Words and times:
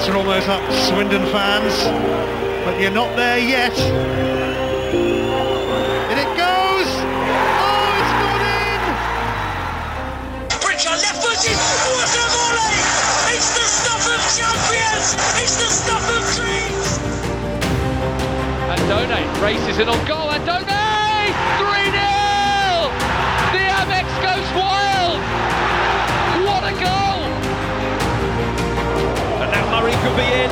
words 0.00 0.08
from 0.08 0.16
almost 0.16 0.48
up 0.48 0.62
Swindon 0.88 1.26
fans, 1.30 1.74
but 2.64 2.80
you're 2.80 2.90
not 2.90 3.14
there 3.16 3.38
yet. 3.38 3.76
And 6.08 6.18
it 6.18 6.28
goes! 6.36 6.88
Oh, 7.60 8.00
it's 8.00 8.12
gone 8.24 8.40
in! 8.40 8.80
Pritchard 10.60 11.00
left 11.04 11.20
footed! 11.22 11.58
What 11.92 12.16
a 12.16 12.26
volley! 12.32 12.80
It's 13.34 13.50
the 13.52 13.66
stuff 13.68 14.04
of 14.08 14.20
champions! 14.36 15.16
It's 15.42 15.56
the 15.60 15.68
stuff 15.68 16.04
of 16.16 16.22
dreams! 16.36 16.98
Andone 18.72 19.20
races 19.42 19.78
in 19.78 19.88
on 19.88 20.06
goal. 20.06 20.30
Andone! 20.30 20.59
Could 30.02 30.16
be 30.16 30.22
in. 30.22 30.50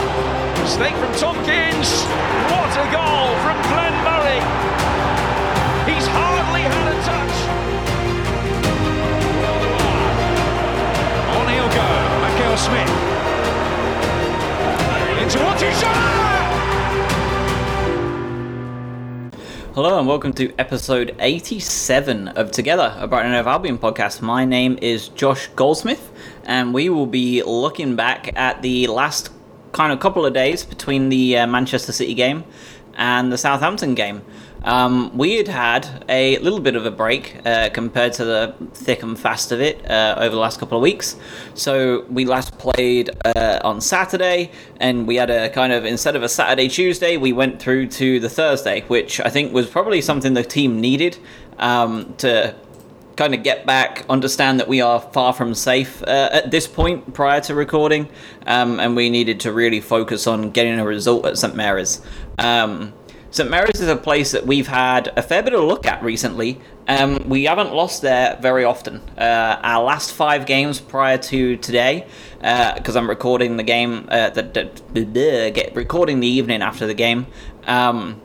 Snake 0.66 0.94
from 0.96 1.10
Tompkins. 1.14 2.04
What 2.52 2.68
a 2.76 2.84
goal 2.92 3.32
from 3.40 3.56
Glenn 3.72 3.96
Murray. 4.04 4.40
He's 5.88 6.06
hardly 6.06 6.60
had 6.68 6.86
a 6.92 6.96
touch. 7.08 7.36
On 11.32 11.48
he'll 11.48 11.72
go. 11.72 11.88
Michael 12.20 12.56
Smith. 12.58 12.92
Into 15.22 15.38
Otisha! 15.38 16.18
Hello 19.74 19.98
and 19.98 20.06
welcome 20.06 20.34
to 20.34 20.52
episode 20.58 21.14
87 21.20 22.28
of 22.28 22.50
Together, 22.50 22.94
a 22.98 23.06
Brighton 23.06 23.32
Hove 23.32 23.46
Albion 23.46 23.78
podcast. 23.78 24.20
My 24.20 24.44
name 24.44 24.78
is 24.82 25.08
Josh 25.08 25.46
Goldsmith, 25.56 26.12
and 26.44 26.74
we 26.74 26.90
will 26.90 27.06
be 27.06 27.42
looking 27.44 27.96
back 27.96 28.36
at 28.36 28.60
the 28.60 28.88
last 28.88 29.30
kind 29.72 29.92
of 29.92 30.00
couple 30.00 30.24
of 30.24 30.32
days 30.32 30.64
between 30.64 31.08
the 31.08 31.38
uh, 31.38 31.46
Manchester 31.46 31.92
City 31.92 32.14
game 32.14 32.44
and 32.96 33.32
the 33.32 33.38
Southampton 33.38 33.94
game. 33.94 34.22
Um, 34.64 35.16
we 35.16 35.36
had 35.36 35.48
had 35.48 36.04
a 36.08 36.36
little 36.38 36.58
bit 36.58 36.74
of 36.74 36.84
a 36.84 36.90
break 36.90 37.36
uh, 37.46 37.70
compared 37.70 38.12
to 38.14 38.24
the 38.24 38.54
thick 38.74 39.02
and 39.02 39.18
fast 39.18 39.52
of 39.52 39.60
it 39.60 39.88
uh, 39.88 40.16
over 40.18 40.34
the 40.34 40.40
last 40.40 40.58
couple 40.58 40.76
of 40.76 40.82
weeks. 40.82 41.16
So 41.54 42.04
we 42.10 42.24
last 42.24 42.58
played 42.58 43.10
uh, 43.24 43.60
on 43.62 43.80
Saturday, 43.80 44.50
and 44.80 45.06
we 45.06 45.16
had 45.16 45.30
a 45.30 45.48
kind 45.50 45.72
of 45.72 45.84
instead 45.84 46.16
of 46.16 46.24
a 46.24 46.28
Saturday 46.28 46.68
Tuesday, 46.68 47.16
we 47.16 47.32
went 47.32 47.62
through 47.62 47.86
to 47.88 48.18
the 48.18 48.28
Thursday, 48.28 48.82
which 48.88 49.20
I 49.20 49.30
think 49.30 49.52
was 49.52 49.68
probably 49.68 50.00
something 50.02 50.34
the 50.34 50.42
team 50.42 50.80
needed 50.80 51.18
um, 51.58 52.14
to 52.18 52.54
kind 53.18 53.34
of 53.34 53.42
get 53.42 53.66
back, 53.66 54.06
understand 54.08 54.60
that 54.60 54.68
we 54.68 54.80
are 54.80 55.00
far 55.00 55.32
from 55.32 55.52
safe 55.52 56.00
uh, 56.04 56.30
at 56.32 56.52
this 56.52 56.68
point 56.68 57.12
prior 57.12 57.40
to 57.40 57.52
recording, 57.52 58.08
um, 58.46 58.78
and 58.78 58.94
we 58.94 59.10
needed 59.10 59.40
to 59.40 59.52
really 59.52 59.80
focus 59.80 60.28
on 60.28 60.50
getting 60.50 60.78
a 60.78 60.86
result 60.86 61.26
at 61.26 61.36
St 61.36 61.56
Mary's. 61.56 62.00
Um, 62.38 62.92
St 63.32 63.50
Mary's 63.50 63.80
is 63.80 63.88
a 63.88 63.96
place 63.96 64.30
that 64.30 64.46
we've 64.46 64.68
had 64.68 65.12
a 65.16 65.22
fair 65.22 65.42
bit 65.42 65.52
of 65.52 65.64
look 65.64 65.84
at 65.84 66.00
recently. 66.00 66.60
Um, 66.86 67.28
we 67.28 67.44
haven't 67.44 67.74
lost 67.74 68.02
there 68.02 68.38
very 68.40 68.62
often. 68.62 69.00
Uh, 69.18 69.58
our 69.64 69.82
last 69.82 70.12
five 70.12 70.46
games 70.46 70.80
prior 70.80 71.18
to 71.18 71.56
today, 71.56 72.06
because 72.38 72.94
I'm 72.94 73.08
recording 73.10 73.56
the 73.56 73.64
game, 73.64 74.06
uh, 74.12 74.30
the, 74.30 74.42
the, 74.94 75.04
the- 75.04 75.50
get 75.52 75.74
recording 75.74 76.20
the 76.20 76.28
evening 76.28 76.62
after 76.62 76.86
the 76.86 76.94
game. 76.94 77.26
Um, 77.66 78.20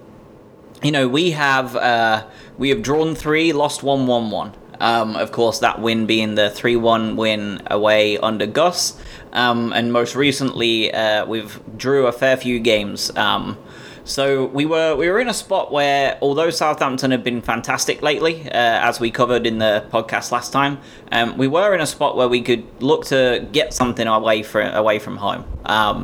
you 0.83 0.91
know, 0.91 1.07
we 1.07 1.31
have 1.31 1.75
uh, 1.75 2.27
we 2.59 2.69
have 2.69 2.83
drawn 2.83 3.15
three, 3.15 3.53
lost 3.53 3.81
one, 3.81 4.05
one, 4.05 4.29
one. 4.29 4.53
Um, 4.83 5.15
of 5.15 5.31
course, 5.31 5.59
that 5.59 5.79
win 5.79 6.05
being 6.05 6.35
the 6.35 6.49
three-one 6.49 7.15
win 7.15 7.61
away 7.71 8.17
under 8.17 8.45
Gus, 8.45 8.99
um, 9.31 9.71
and 9.71 9.93
most 9.93 10.13
recently 10.15 10.93
uh, 10.93 11.25
we've 11.25 11.59
drew 11.77 12.07
a 12.07 12.11
fair 12.11 12.35
few 12.35 12.59
games. 12.59 13.09
Um, 13.15 13.57
so 14.03 14.45
we 14.47 14.65
were 14.65 14.97
we 14.97 15.07
were 15.09 15.21
in 15.21 15.29
a 15.29 15.33
spot 15.33 15.71
where, 15.71 16.17
although 16.21 16.49
Southampton 16.49 17.11
have 17.11 17.23
been 17.23 17.41
fantastic 17.41 18.01
lately, 18.01 18.43
uh, 18.51 18.89
as 18.89 18.99
we 18.99 19.09
covered 19.09 19.47
in 19.47 19.59
the 19.59 19.85
podcast 19.89 20.33
last 20.33 20.51
time, 20.51 20.79
um, 21.13 21.37
we 21.37 21.47
were 21.47 21.73
in 21.73 21.79
a 21.79 21.87
spot 21.87 22.17
where 22.17 22.27
we 22.27 22.41
could 22.41 22.65
look 22.81 23.05
to 23.05 23.47
get 23.53 23.73
something 23.73 24.07
away 24.07 24.43
from 24.43 24.73
away 24.75 24.99
from 24.99 25.15
home. 25.15 25.45
Um, 25.65 26.03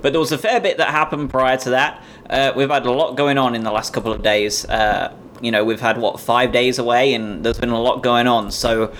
but 0.00 0.12
there 0.12 0.20
was 0.20 0.30
a 0.32 0.38
fair 0.38 0.60
bit 0.60 0.76
that 0.78 0.90
happened 0.90 1.30
prior 1.30 1.56
to 1.56 1.70
that. 1.70 2.02
Uh, 2.30 2.52
we've 2.54 2.70
had 2.70 2.86
a 2.86 2.92
lot 2.92 3.16
going 3.16 3.38
on 3.38 3.56
in 3.56 3.64
the 3.64 3.72
last 3.72 3.92
couple 3.92 4.12
of 4.12 4.22
days. 4.22 4.64
Uh, 4.66 5.12
you 5.42 5.50
know, 5.50 5.64
we've 5.64 5.80
had 5.80 5.98
what 5.98 6.18
five 6.20 6.52
days 6.52 6.78
away, 6.78 7.12
and 7.12 7.44
there's 7.44 7.58
been 7.58 7.70
a 7.70 7.80
lot 7.80 8.02
going 8.02 8.26
on. 8.26 8.50
So, 8.50 8.94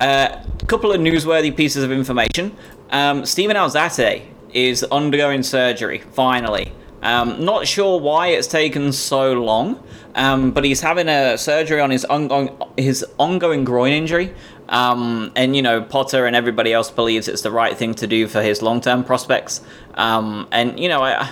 a 0.00 0.44
couple 0.66 0.92
of 0.92 1.00
newsworthy 1.00 1.54
pieces 1.54 1.82
of 1.84 1.92
information. 1.92 2.56
Um, 2.90 3.26
Steven 3.26 3.56
Alzate 3.56 4.22
is 4.52 4.84
undergoing 4.84 5.42
surgery 5.42 5.98
finally. 5.98 6.72
Um, 7.02 7.44
not 7.44 7.66
sure 7.66 8.00
why 8.00 8.28
it's 8.28 8.48
taken 8.48 8.92
so 8.92 9.32
long, 9.32 9.82
um, 10.14 10.50
but 10.50 10.64
he's 10.64 10.80
having 10.80 11.08
a 11.08 11.38
surgery 11.38 11.80
on 11.80 11.90
his 11.90 12.04
ongoing 12.04 12.56
his 12.76 13.04
ongoing 13.18 13.64
groin 13.64 13.92
injury. 13.92 14.34
Um, 14.68 15.32
and 15.36 15.54
you 15.54 15.62
know 15.62 15.80
Potter 15.82 16.26
and 16.26 16.34
everybody 16.34 16.72
else 16.72 16.90
believes 16.90 17.28
it's 17.28 17.42
the 17.42 17.52
right 17.52 17.76
thing 17.76 17.94
to 17.94 18.06
do 18.06 18.26
for 18.26 18.42
his 18.42 18.62
long 18.62 18.80
term 18.80 19.04
prospects. 19.04 19.60
Um, 19.94 20.48
and 20.50 20.78
you 20.78 20.88
know 20.88 21.02
I, 21.02 21.30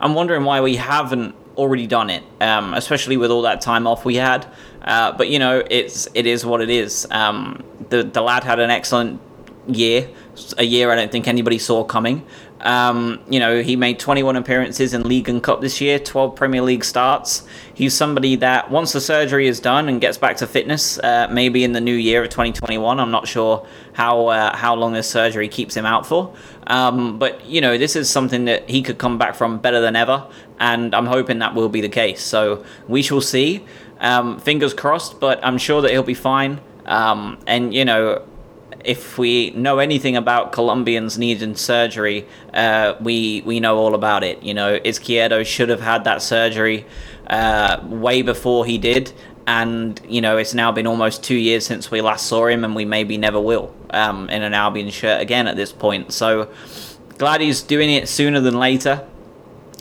I'm 0.00 0.14
wondering 0.14 0.44
why 0.44 0.60
we 0.60 0.76
haven't 0.76 1.34
already 1.56 1.86
done 1.86 2.10
it, 2.10 2.22
um, 2.40 2.74
especially 2.74 3.16
with 3.16 3.30
all 3.30 3.42
that 3.42 3.60
time 3.60 3.86
off 3.86 4.04
we 4.04 4.16
had. 4.16 4.46
Uh, 4.82 5.12
but 5.12 5.28
you 5.28 5.38
know 5.38 5.62
it's 5.70 6.08
it 6.14 6.26
is 6.26 6.44
what 6.44 6.60
it 6.60 6.70
is. 6.70 7.06
Um, 7.10 7.62
the 7.90 8.02
the 8.02 8.22
lad 8.22 8.44
had 8.44 8.58
an 8.58 8.70
excellent 8.70 9.20
year, 9.66 10.08
a 10.58 10.64
year 10.64 10.90
I 10.90 10.96
don't 10.96 11.12
think 11.12 11.28
anybody 11.28 11.58
saw 11.58 11.84
coming. 11.84 12.26
Um, 12.62 13.20
you 13.28 13.40
know, 13.40 13.60
he 13.60 13.74
made 13.74 13.98
21 13.98 14.36
appearances 14.36 14.94
in 14.94 15.02
League 15.02 15.28
and 15.28 15.42
Cup 15.42 15.60
this 15.60 15.80
year, 15.80 15.98
12 15.98 16.36
Premier 16.36 16.62
League 16.62 16.84
starts. 16.84 17.44
He's 17.74 17.92
somebody 17.92 18.36
that 18.36 18.70
once 18.70 18.92
the 18.92 19.00
surgery 19.00 19.48
is 19.48 19.58
done 19.58 19.88
and 19.88 20.00
gets 20.00 20.16
back 20.16 20.36
to 20.36 20.46
fitness, 20.46 20.98
uh, 21.00 21.26
maybe 21.30 21.64
in 21.64 21.72
the 21.72 21.80
new 21.80 21.94
year 21.94 22.22
of 22.22 22.30
2021. 22.30 23.00
I'm 23.00 23.10
not 23.10 23.26
sure 23.26 23.66
how 23.94 24.28
uh, 24.28 24.56
how 24.56 24.76
long 24.76 24.92
this 24.92 25.10
surgery 25.10 25.48
keeps 25.48 25.76
him 25.76 25.84
out 25.84 26.06
for. 26.06 26.34
Um, 26.68 27.18
but 27.18 27.44
you 27.44 27.60
know, 27.60 27.76
this 27.78 27.96
is 27.96 28.08
something 28.08 28.44
that 28.44 28.70
he 28.70 28.82
could 28.82 28.98
come 28.98 29.18
back 29.18 29.34
from 29.34 29.58
better 29.58 29.80
than 29.80 29.96
ever, 29.96 30.28
and 30.62 30.94
I'm 30.94 31.06
hoping 31.06 31.40
that 31.40 31.54
will 31.56 31.68
be 31.68 31.80
the 31.80 31.88
case. 31.88 32.22
So 32.22 32.64
we 32.86 33.02
shall 33.02 33.20
see. 33.20 33.64
Um, 33.98 34.38
fingers 34.38 34.72
crossed, 34.72 35.18
but 35.18 35.44
I'm 35.44 35.58
sure 35.58 35.82
that 35.82 35.90
he'll 35.90 36.04
be 36.04 36.14
fine. 36.14 36.60
Um, 36.86 37.38
and 37.48 37.74
you 37.74 37.84
know, 37.84 38.24
if 38.84 39.18
we 39.18 39.50
know 39.50 39.80
anything 39.80 40.16
about 40.16 40.52
Colombians 40.52 41.18
needing 41.18 41.56
surgery, 41.56 42.26
uh, 42.54 42.94
we 43.00 43.42
we 43.44 43.58
know 43.58 43.76
all 43.76 43.94
about 43.94 44.22
it. 44.22 44.40
You 44.42 44.54
know, 44.54 44.78
Izquierdo 44.78 45.44
should 45.44 45.68
have 45.68 45.80
had 45.80 46.04
that 46.04 46.22
surgery 46.22 46.86
uh, 47.26 47.80
way 47.82 48.22
before 48.22 48.64
he 48.64 48.78
did, 48.78 49.12
and 49.48 50.00
you 50.08 50.20
know 50.20 50.36
it's 50.36 50.54
now 50.54 50.70
been 50.70 50.86
almost 50.86 51.24
two 51.24 51.36
years 51.36 51.66
since 51.66 51.90
we 51.90 52.00
last 52.00 52.26
saw 52.26 52.46
him, 52.46 52.64
and 52.64 52.76
we 52.76 52.84
maybe 52.84 53.16
never 53.16 53.40
will 53.40 53.74
um, 53.90 54.28
in 54.30 54.42
an 54.42 54.54
Albion 54.54 54.90
shirt 54.90 55.20
again 55.20 55.48
at 55.48 55.56
this 55.56 55.72
point. 55.72 56.12
So 56.12 56.52
glad 57.18 57.40
he's 57.40 57.62
doing 57.62 57.90
it 57.90 58.08
sooner 58.08 58.40
than 58.40 58.56
later. 58.58 59.08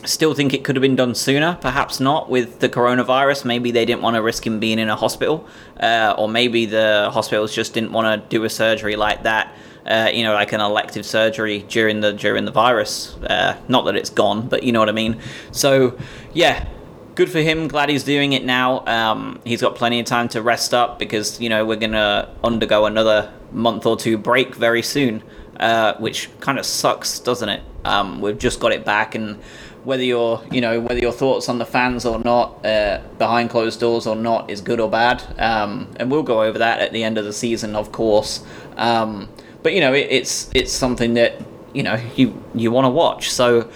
Still 0.04 0.34
think 0.34 0.54
it 0.54 0.64
could 0.64 0.76
have 0.76 0.82
been 0.82 0.96
done 0.96 1.14
sooner, 1.14 1.58
perhaps 1.62 2.00
not 2.00 2.30
with 2.30 2.60
the 2.60 2.70
coronavirus. 2.70 3.46
Maybe 3.46 3.70
they 3.70 3.86
didn't 3.86 4.02
want 4.02 4.16
to 4.16 4.22
risk 4.22 4.48
him 4.48 4.60
being 4.60 4.80
in 4.80 4.90
a 4.90 4.96
hospital, 4.96 5.48
uh, 5.80 6.16
or 6.18 6.28
maybe 6.28 6.66
the 6.66 7.10
hospitals 7.14 7.54
just 7.54 7.76
didn't 7.76 7.92
want 7.92 8.22
to 8.24 8.28
do 8.30 8.44
a 8.44 8.50
surgery 8.50 8.96
like 8.96 9.24
that. 9.24 9.56
Uh, 9.86 10.10
you 10.14 10.24
know, 10.24 10.34
like 10.34 10.54
an 10.54 10.62
elective 10.62 11.06
surgery 11.06 11.66
during 11.68 12.02
the 12.02 12.14
during 12.14 12.46
the 12.46 12.52
virus. 12.52 13.16
Uh, 13.18 13.56
not 13.68 13.86
that 13.86 13.96
it's 13.96 14.10
gone, 14.10 14.48
but 14.48 14.64
you 14.64 14.72
know 14.72 14.80
what 14.80 14.90
I 14.90 14.94
mean. 14.94 15.20
So, 15.52 15.98
yeah, 16.34 16.68
good 17.16 17.30
for 17.30 17.40
him. 17.40 17.68
Glad 17.68 17.90
he's 17.90 18.04
doing 18.04 18.34
it 18.34 18.44
now. 18.44 18.86
Um, 18.86 19.40
he's 19.44 19.62
got 19.62 19.76
plenty 19.76 20.00
of 20.00 20.06
time 20.06 20.28
to 20.30 20.42
rest 20.42 20.74
up 20.74 20.98
because 20.98 21.40
you 21.40 21.50
know 21.50 21.66
we're 21.66 21.78
gonna 21.78 22.34
undergo 22.44 22.86
another 22.86 23.32
month 23.52 23.86
or 23.86 23.98
two 23.98 24.18
break 24.18 24.56
very 24.56 24.82
soon, 24.82 25.24
uh, 25.60 25.94
which 25.98 26.30
kind 26.40 26.58
of 26.58 26.66
sucks, 26.66 27.20
doesn't 27.20 27.50
it? 27.50 27.62
Um, 27.84 28.22
we've 28.22 28.38
just 28.38 28.60
got 28.60 28.72
it 28.72 28.86
back, 28.86 29.16
and 29.16 29.40
whether 29.84 30.04
your 30.04 30.42
you 30.52 30.62
know 30.62 30.80
whether 30.80 31.00
your 31.00 31.12
thoughts 31.12 31.50
on 31.50 31.58
the 31.58 31.66
fans 31.66 32.06
or 32.06 32.20
not, 32.20 32.66
uh, 32.66 33.02
behind 33.18 33.50
closed 33.50 33.80
doors 33.80 34.08
or 34.08 34.16
not, 34.16 34.50
is 34.50 34.62
good 34.62 34.80
or 34.80 34.90
bad. 34.90 35.24
Um, 35.40 35.94
and 35.98 36.12
we'll 36.12 36.24
go 36.24 36.44
over 36.44 36.60
that 36.60 36.80
at 36.80 36.94
the 36.94 37.04
end 37.04 37.18
of 37.18 37.26
the 37.26 37.34
season, 37.34 37.76
of 37.76 37.92
course. 37.92 38.44
Um, 38.78 39.30
but 39.64 39.74
you 39.74 39.80
know, 39.80 39.94
it, 39.94 40.08
it's 40.10 40.50
it's 40.54 40.72
something 40.72 41.14
that 41.16 41.42
you 41.74 41.84
know 41.84 42.00
you 42.16 42.42
you 42.54 42.72
want 42.72 42.86
to 42.86 42.90
watch. 42.90 43.32
So 43.32 43.70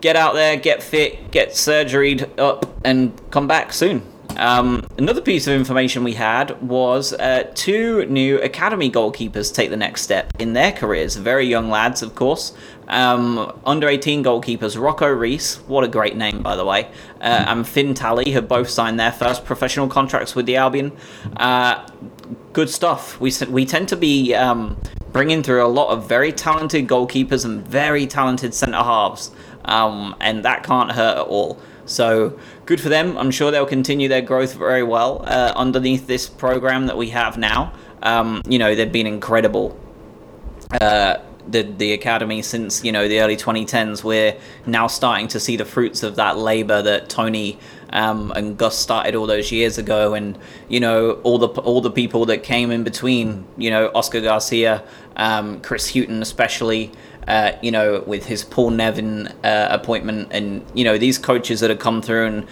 get 0.00 0.16
out 0.16 0.34
there, 0.34 0.56
get 0.56 0.82
fit, 0.82 1.30
get 1.30 1.54
surgeried 1.56 2.38
up, 2.38 2.66
and 2.84 3.18
come 3.30 3.46
back 3.46 3.72
soon. 3.72 4.02
Um, 4.36 4.86
another 4.98 5.20
piece 5.20 5.46
of 5.46 5.54
information 5.54 6.04
we 6.04 6.14
had 6.14 6.60
was 6.62 7.12
uh, 7.12 7.50
two 7.54 8.06
new 8.06 8.40
academy 8.40 8.90
goalkeepers 8.90 9.54
take 9.54 9.70
the 9.70 9.76
next 9.76 10.02
step 10.02 10.32
in 10.38 10.52
their 10.52 10.72
careers. 10.72 11.16
Very 11.16 11.46
young 11.46 11.70
lads, 11.70 12.02
of 12.02 12.14
course. 12.14 12.54
Um, 12.88 13.60
under 13.64 13.88
18 13.88 14.24
goalkeepers, 14.24 14.80
Rocco 14.80 15.06
Reese, 15.08 15.56
what 15.68 15.84
a 15.84 15.88
great 15.88 16.16
name, 16.16 16.42
by 16.42 16.56
the 16.56 16.64
way, 16.64 16.90
uh, 17.20 17.44
and 17.46 17.66
Finn 17.66 17.94
Talley 17.94 18.32
have 18.32 18.48
both 18.48 18.68
signed 18.68 18.98
their 18.98 19.12
first 19.12 19.44
professional 19.44 19.86
contracts 19.86 20.34
with 20.34 20.46
the 20.46 20.56
Albion. 20.56 20.90
Uh, 21.36 21.86
good 22.52 22.68
stuff. 22.68 23.20
We, 23.20 23.32
we 23.48 23.64
tend 23.64 23.88
to 23.90 23.96
be 23.96 24.34
um, 24.34 24.76
bringing 25.12 25.44
through 25.44 25.64
a 25.64 25.68
lot 25.68 25.90
of 25.90 26.08
very 26.08 26.32
talented 26.32 26.88
goalkeepers 26.88 27.44
and 27.44 27.64
very 27.64 28.08
talented 28.08 28.54
centre 28.54 28.78
halves, 28.78 29.30
um, 29.66 30.16
and 30.20 30.44
that 30.44 30.64
can't 30.64 30.90
hurt 30.90 31.18
at 31.18 31.26
all. 31.26 31.60
So 31.90 32.38
good 32.66 32.80
for 32.80 32.88
them. 32.88 33.18
I'm 33.18 33.30
sure 33.30 33.50
they'll 33.50 33.66
continue 33.66 34.08
their 34.08 34.22
growth 34.22 34.54
very 34.54 34.82
well 34.82 35.24
uh, 35.26 35.52
underneath 35.56 36.06
this 36.06 36.28
program 36.28 36.86
that 36.86 36.96
we 36.96 37.10
have 37.10 37.36
now. 37.36 37.72
Um, 38.02 38.42
you 38.48 38.58
know, 38.58 38.74
they've 38.74 38.90
been 38.90 39.06
incredible. 39.08 39.78
Uh, 40.80 41.16
the 41.48 41.62
the 41.62 41.92
academy 41.92 42.42
since 42.42 42.84
you 42.84 42.92
know 42.92 43.08
the 43.08 43.20
early 43.20 43.36
2010s. 43.36 44.04
We're 44.04 44.36
now 44.66 44.86
starting 44.86 45.28
to 45.28 45.40
see 45.40 45.56
the 45.56 45.64
fruits 45.64 46.02
of 46.02 46.16
that 46.16 46.38
labor 46.38 46.80
that 46.82 47.08
Tony 47.08 47.58
um, 47.90 48.30
and 48.32 48.56
Gus 48.56 48.78
started 48.78 49.14
all 49.14 49.26
those 49.26 49.50
years 49.50 49.78
ago, 49.78 50.14
and 50.14 50.38
you 50.68 50.80
know 50.80 51.12
all 51.22 51.38
the 51.38 51.48
all 51.48 51.80
the 51.80 51.90
people 51.90 52.26
that 52.26 52.42
came 52.42 52.70
in 52.70 52.84
between. 52.84 53.46
You 53.56 53.70
know 53.70 53.90
Oscar 53.94 54.20
Garcia, 54.20 54.84
um, 55.16 55.60
Chris 55.60 55.90
Hughton, 55.90 56.22
especially. 56.22 56.92
Uh, 57.30 57.56
you 57.62 57.70
know, 57.70 58.02
with 58.08 58.26
his 58.26 58.42
Paul 58.42 58.70
Nevin 58.70 59.28
uh, 59.44 59.68
appointment, 59.70 60.32
and 60.32 60.66
you 60.74 60.82
know 60.82 60.98
these 60.98 61.16
coaches 61.16 61.60
that 61.60 61.70
have 61.70 61.78
come 61.78 62.02
through 62.02 62.26
and 62.26 62.46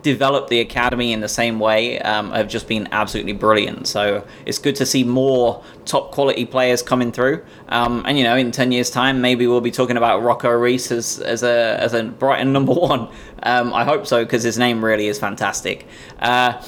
developed 0.00 0.48
the 0.48 0.60
academy 0.60 1.12
in 1.12 1.20
the 1.20 1.28
same 1.28 1.58
way 1.58 1.98
um, 1.98 2.30
have 2.30 2.48
just 2.48 2.66
been 2.66 2.88
absolutely 2.92 3.34
brilliant. 3.34 3.86
So 3.86 4.26
it's 4.46 4.58
good 4.58 4.74
to 4.76 4.86
see 4.86 5.04
more 5.04 5.62
top 5.84 6.12
quality 6.12 6.46
players 6.46 6.80
coming 6.80 7.12
through. 7.12 7.44
Um, 7.68 8.04
and 8.06 8.16
you 8.16 8.24
know, 8.24 8.36
in 8.36 8.52
ten 8.52 8.72
years' 8.72 8.88
time, 8.88 9.20
maybe 9.20 9.46
we'll 9.46 9.60
be 9.60 9.70
talking 9.70 9.98
about 9.98 10.22
Rocco 10.22 10.50
Reese 10.50 10.90
as, 10.90 11.18
as 11.20 11.42
a 11.42 11.76
as 11.78 11.92
a 11.92 12.04
Brighton 12.04 12.52
number 12.54 12.72
one. 12.72 13.10
Um, 13.42 13.74
I 13.74 13.84
hope 13.84 14.06
so 14.06 14.24
because 14.24 14.42
his 14.42 14.56
name 14.56 14.82
really 14.82 15.08
is 15.08 15.18
fantastic. 15.18 15.86
Uh, 16.20 16.62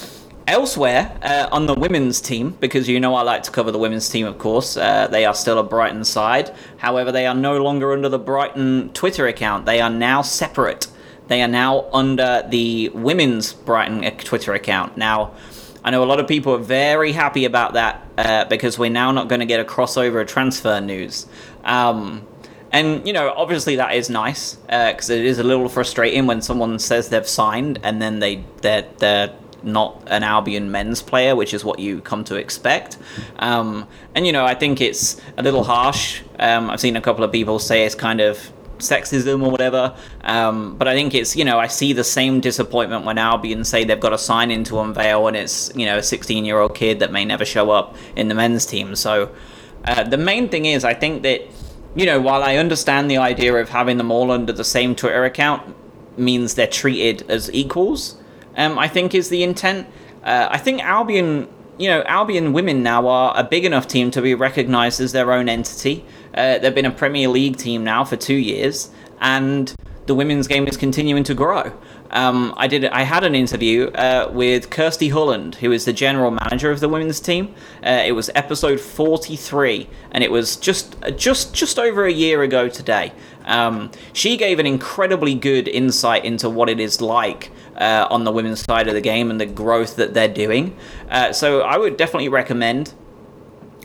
Elsewhere 0.48 1.14
uh, 1.20 1.46
on 1.52 1.66
the 1.66 1.74
women's 1.74 2.22
team, 2.22 2.56
because 2.58 2.88
you 2.88 2.98
know 2.98 3.14
I 3.14 3.20
like 3.20 3.42
to 3.42 3.50
cover 3.50 3.70
the 3.70 3.78
women's 3.78 4.08
team, 4.08 4.26
of 4.26 4.38
course, 4.38 4.78
uh, 4.78 5.06
they 5.06 5.26
are 5.26 5.34
still 5.34 5.58
a 5.58 5.62
Brighton 5.62 6.06
side. 6.06 6.54
However, 6.78 7.12
they 7.12 7.26
are 7.26 7.34
no 7.34 7.62
longer 7.62 7.92
under 7.92 8.08
the 8.08 8.18
Brighton 8.18 8.90
Twitter 8.94 9.26
account. 9.26 9.66
They 9.66 9.78
are 9.82 9.90
now 9.90 10.22
separate. 10.22 10.86
They 11.26 11.42
are 11.42 11.48
now 11.48 11.90
under 11.92 12.46
the 12.48 12.88
women's 12.94 13.52
Brighton 13.52 14.10
Twitter 14.16 14.54
account. 14.54 14.96
Now, 14.96 15.34
I 15.84 15.90
know 15.90 16.02
a 16.02 16.06
lot 16.06 16.18
of 16.18 16.26
people 16.26 16.54
are 16.54 16.58
very 16.58 17.12
happy 17.12 17.44
about 17.44 17.74
that 17.74 18.08
uh, 18.16 18.44
because 18.46 18.78
we're 18.78 18.88
now 18.88 19.12
not 19.12 19.28
going 19.28 19.40
to 19.40 19.46
get 19.46 19.60
a 19.60 19.64
crossover 19.64 20.26
transfer 20.26 20.80
news. 20.80 21.26
Um, 21.62 22.26
and 22.72 23.06
you 23.06 23.12
know, 23.12 23.34
obviously 23.36 23.76
that 23.76 23.94
is 23.94 24.08
nice 24.08 24.54
because 24.54 25.10
uh, 25.10 25.14
it 25.14 25.26
is 25.26 25.38
a 25.38 25.44
little 25.44 25.68
frustrating 25.68 26.26
when 26.26 26.40
someone 26.40 26.78
says 26.78 27.10
they've 27.10 27.28
signed 27.28 27.80
and 27.82 28.00
then 28.00 28.20
they 28.20 28.44
they're, 28.62 28.88
they're 28.96 29.34
not 29.62 30.02
an 30.06 30.22
Albion 30.22 30.70
men's 30.70 31.02
player, 31.02 31.34
which 31.34 31.52
is 31.52 31.64
what 31.64 31.78
you 31.78 32.00
come 32.00 32.24
to 32.24 32.36
expect. 32.36 32.98
Um, 33.38 33.86
and 34.14 34.26
you 34.26 34.32
know, 34.32 34.44
I 34.44 34.54
think 34.54 34.80
it's 34.80 35.20
a 35.36 35.42
little 35.42 35.64
harsh. 35.64 36.22
Um, 36.38 36.70
I've 36.70 36.80
seen 36.80 36.96
a 36.96 37.00
couple 37.00 37.24
of 37.24 37.32
people 37.32 37.58
say 37.58 37.84
it's 37.84 37.94
kind 37.94 38.20
of 38.20 38.52
sexism 38.78 39.44
or 39.44 39.50
whatever. 39.50 39.96
Um, 40.22 40.76
but 40.76 40.88
I 40.88 40.94
think 40.94 41.14
it's, 41.14 41.36
you 41.36 41.44
know, 41.44 41.58
I 41.58 41.66
see 41.66 41.92
the 41.92 42.04
same 42.04 42.40
disappointment 42.40 43.04
when 43.04 43.18
Albion 43.18 43.64
say 43.64 43.84
they've 43.84 44.00
got 44.00 44.12
a 44.12 44.18
sign 44.18 44.50
in 44.50 44.64
to 44.64 44.80
unveil 44.80 45.26
and 45.28 45.36
it's, 45.36 45.70
you 45.74 45.86
know, 45.86 45.98
a 45.98 46.02
16 46.02 46.44
year 46.44 46.58
old 46.58 46.74
kid 46.74 47.00
that 47.00 47.12
may 47.12 47.24
never 47.24 47.44
show 47.44 47.70
up 47.70 47.96
in 48.16 48.28
the 48.28 48.34
men's 48.34 48.66
team. 48.66 48.94
So 48.94 49.30
uh, 49.84 50.04
the 50.04 50.16
main 50.18 50.48
thing 50.48 50.64
is, 50.64 50.84
I 50.84 50.94
think 50.94 51.22
that, 51.22 51.42
you 51.94 52.06
know, 52.06 52.20
while 52.20 52.42
I 52.42 52.56
understand 52.56 53.10
the 53.10 53.18
idea 53.18 53.54
of 53.56 53.68
having 53.68 53.98
them 53.98 54.10
all 54.10 54.30
under 54.30 54.52
the 54.52 54.64
same 54.64 54.94
Twitter 54.94 55.24
account 55.24 55.74
means 56.16 56.54
they're 56.54 56.66
treated 56.66 57.28
as 57.30 57.52
equals, 57.52 58.16
um, 58.58 58.78
I 58.78 58.88
think 58.88 59.14
is 59.14 59.30
the 59.30 59.42
intent. 59.42 59.86
Uh, 60.22 60.48
I 60.50 60.58
think 60.58 60.82
Albion 60.82 61.48
you 61.78 61.88
know, 61.88 62.02
Albion 62.02 62.52
women 62.52 62.82
now 62.82 63.06
are 63.06 63.32
a 63.36 63.44
big 63.44 63.64
enough 63.64 63.86
team 63.86 64.10
to 64.10 64.20
be 64.20 64.34
recognised 64.34 65.00
as 65.00 65.12
their 65.12 65.32
own 65.32 65.48
entity. 65.48 66.04
Uh, 66.34 66.58
they've 66.58 66.74
been 66.74 66.84
a 66.84 66.90
Premier 66.90 67.28
League 67.28 67.56
team 67.56 67.84
now 67.84 68.04
for 68.04 68.16
two 68.16 68.34
years, 68.34 68.90
and 69.20 69.74
the 70.06 70.14
women's 70.14 70.48
game 70.48 70.66
is 70.66 70.76
continuing 70.76 71.22
to 71.24 71.34
grow. 71.34 71.72
Um, 72.10 72.54
I 72.56 72.66
did. 72.66 72.86
I 72.86 73.02
had 73.02 73.22
an 73.22 73.34
interview 73.34 73.88
uh, 73.88 74.30
with 74.32 74.70
Kirsty 74.70 75.10
Holland, 75.10 75.56
who 75.56 75.72
is 75.72 75.84
the 75.84 75.92
general 75.92 76.30
manager 76.30 76.70
of 76.70 76.80
the 76.80 76.88
women's 76.88 77.20
team. 77.20 77.54
Uh, 77.84 78.02
it 78.04 78.12
was 78.12 78.30
episode 78.34 78.80
43, 78.80 79.88
and 80.12 80.24
it 80.24 80.32
was 80.32 80.56
just 80.56 80.96
just 81.16 81.54
just 81.54 81.78
over 81.78 82.06
a 82.06 82.12
year 82.12 82.42
ago 82.42 82.68
today. 82.68 83.12
Um, 83.44 83.90
she 84.12 84.36
gave 84.36 84.58
an 84.58 84.66
incredibly 84.66 85.34
good 85.34 85.68
insight 85.68 86.24
into 86.24 86.50
what 86.50 86.68
it 86.68 86.80
is 86.80 87.00
like 87.00 87.50
uh, 87.78 88.06
on 88.10 88.24
the 88.24 88.32
women's 88.32 88.60
side 88.60 88.88
of 88.88 88.94
the 88.94 89.00
game 89.00 89.30
and 89.30 89.40
the 89.40 89.46
growth 89.46 89.96
that 89.96 90.14
they're 90.14 90.28
doing. 90.28 90.76
Uh, 91.08 91.32
so 91.32 91.60
I 91.60 91.78
would 91.78 91.96
definitely 91.96 92.28
recommend. 92.28 92.94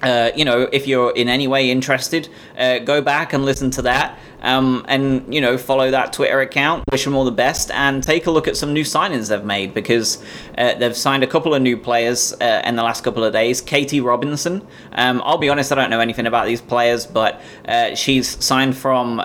Uh, 0.03 0.31
you 0.35 0.45
know, 0.45 0.67
if 0.71 0.87
you're 0.87 1.11
in 1.11 1.29
any 1.29 1.47
way 1.47 1.71
interested, 1.71 2.29
uh, 2.57 2.79
go 2.79 3.01
back 3.01 3.33
and 3.33 3.45
listen 3.45 3.71
to 3.71 3.81
that 3.81 4.17
um, 4.43 4.85
and 4.87 5.33
you 5.33 5.41
know 5.41 5.57
follow 5.57 5.89
that 5.89 6.13
Twitter 6.13 6.41
account. 6.41 6.83
Wish 6.91 7.05
them 7.05 7.15
all 7.15 7.25
the 7.25 7.31
best, 7.31 7.71
and 7.71 8.03
take 8.03 8.27
a 8.27 8.31
look 8.31 8.47
at 8.47 8.55
some 8.55 8.73
new 8.73 8.83
signings 8.83 9.29
they've 9.29 9.43
made 9.43 9.73
because 9.73 10.23
uh, 10.57 10.75
they've 10.75 10.95
signed 10.95 11.23
a 11.23 11.27
couple 11.27 11.55
of 11.55 11.61
new 11.61 11.77
players 11.77 12.33
uh, 12.33 12.61
in 12.65 12.75
the 12.75 12.83
last 12.83 13.03
couple 13.03 13.23
of 13.23 13.33
days. 13.33 13.61
Katie 13.61 14.01
Robinson. 14.01 14.67
Um, 14.91 15.21
I'll 15.25 15.37
be 15.37 15.49
honest, 15.49 15.71
I 15.71 15.75
don't 15.75 15.89
know 15.89 16.01
anything 16.01 16.27
about 16.27 16.45
these 16.45 16.61
players, 16.61 17.05
but 17.05 17.41
uh, 17.65 17.95
she's 17.95 18.43
signed 18.43 18.77
from 18.77 19.17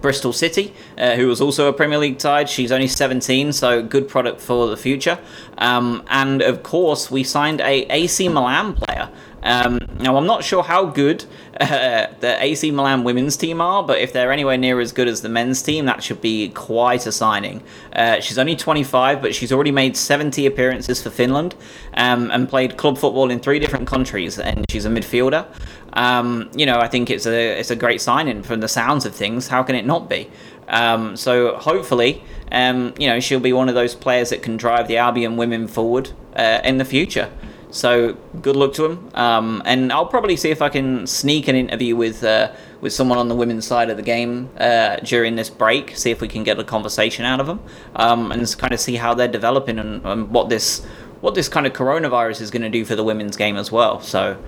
Bristol 0.00 0.32
City, 0.32 0.74
who 0.96 1.28
was 1.28 1.40
also 1.40 1.68
a 1.68 1.72
Premier 1.72 1.98
League 1.98 2.20
side. 2.20 2.48
She's 2.48 2.72
only 2.72 2.88
17, 2.88 3.52
so 3.52 3.82
good 3.82 4.08
product 4.08 4.40
for 4.40 4.66
the 4.68 4.76
future. 4.76 5.18
Um, 5.58 6.02
and 6.08 6.40
of 6.40 6.62
course, 6.62 7.10
we 7.10 7.22
signed 7.22 7.60
a 7.60 7.82
AC 7.90 8.28
Milan 8.28 8.74
player. 8.74 9.10
Um, 9.42 9.78
now, 10.00 10.16
I'm 10.16 10.26
not 10.26 10.44
sure 10.44 10.62
how 10.62 10.86
good 10.86 11.24
uh, 11.60 12.06
the 12.20 12.36
AC 12.42 12.70
Milan 12.70 13.04
women's 13.04 13.36
team 13.36 13.60
are, 13.60 13.82
but 13.82 13.98
if 13.98 14.12
they're 14.12 14.32
anywhere 14.32 14.56
near 14.56 14.80
as 14.80 14.92
good 14.92 15.08
as 15.08 15.22
the 15.22 15.28
men's 15.28 15.62
team, 15.62 15.86
that 15.86 16.02
should 16.02 16.20
be 16.20 16.48
quite 16.50 17.06
a 17.06 17.12
signing. 17.12 17.62
Uh, 17.92 18.20
she's 18.20 18.38
only 18.38 18.56
25, 18.56 19.22
but 19.22 19.34
she's 19.34 19.52
already 19.52 19.70
made 19.70 19.96
70 19.96 20.46
appearances 20.46 21.02
for 21.02 21.10
Finland 21.10 21.54
um, 21.94 22.30
and 22.30 22.48
played 22.48 22.76
club 22.76 22.98
football 22.98 23.30
in 23.30 23.40
three 23.40 23.58
different 23.58 23.86
countries, 23.86 24.38
and 24.38 24.64
she's 24.70 24.84
a 24.84 24.90
midfielder. 24.90 25.46
Um, 25.94 26.50
you 26.54 26.66
know, 26.66 26.78
I 26.78 26.88
think 26.88 27.10
it's 27.10 27.26
a 27.26 27.58
it's 27.58 27.70
a 27.70 27.76
great 27.76 28.00
signing 28.00 28.42
from 28.42 28.60
the 28.60 28.68
sounds 28.68 29.06
of 29.06 29.14
things. 29.14 29.48
How 29.48 29.62
can 29.62 29.74
it 29.74 29.86
not 29.86 30.08
be? 30.08 30.30
Um, 30.68 31.16
so 31.16 31.56
hopefully, 31.56 32.22
um, 32.52 32.92
you 32.98 33.08
know, 33.08 33.20
she'll 33.20 33.40
be 33.40 33.52
one 33.52 33.68
of 33.68 33.74
those 33.74 33.94
players 33.94 34.30
that 34.30 34.42
can 34.42 34.56
drive 34.56 34.86
the 34.86 34.98
Albion 34.98 35.36
women 35.36 35.66
forward 35.66 36.10
uh, 36.36 36.60
in 36.62 36.76
the 36.76 36.84
future. 36.84 37.30
So 37.70 38.16
good 38.40 38.56
luck 38.56 38.72
to 38.74 38.86
him. 38.86 39.10
Um, 39.14 39.62
and 39.64 39.92
I'll 39.92 40.06
probably 40.06 40.36
see 40.36 40.50
if 40.50 40.62
I 40.62 40.68
can 40.68 41.06
sneak 41.06 41.48
an 41.48 41.56
interview 41.56 41.96
with 41.96 42.24
uh, 42.24 42.52
with 42.80 42.92
someone 42.92 43.18
on 43.18 43.28
the 43.28 43.34
women's 43.34 43.66
side 43.66 43.90
of 43.90 43.96
the 43.96 44.02
game 44.02 44.50
uh, 44.58 44.96
during 44.96 45.36
this 45.36 45.50
break. 45.50 45.96
See 45.96 46.10
if 46.10 46.20
we 46.20 46.28
can 46.28 46.44
get 46.44 46.58
a 46.58 46.64
conversation 46.64 47.24
out 47.24 47.40
of 47.40 47.46
them, 47.46 47.60
um, 47.94 48.32
and 48.32 48.56
kind 48.58 48.72
of 48.72 48.80
see 48.80 48.96
how 48.96 49.14
they're 49.14 49.28
developing 49.28 49.78
and, 49.78 50.04
and 50.04 50.30
what 50.30 50.48
this 50.48 50.84
what 51.20 51.34
this 51.34 51.48
kind 51.48 51.66
of 51.66 51.72
coronavirus 51.72 52.40
is 52.40 52.50
going 52.50 52.62
to 52.62 52.70
do 52.70 52.84
for 52.84 52.94
the 52.94 53.04
women's 53.04 53.36
game 53.36 53.56
as 53.56 53.70
well. 53.70 54.00
So 54.00 54.42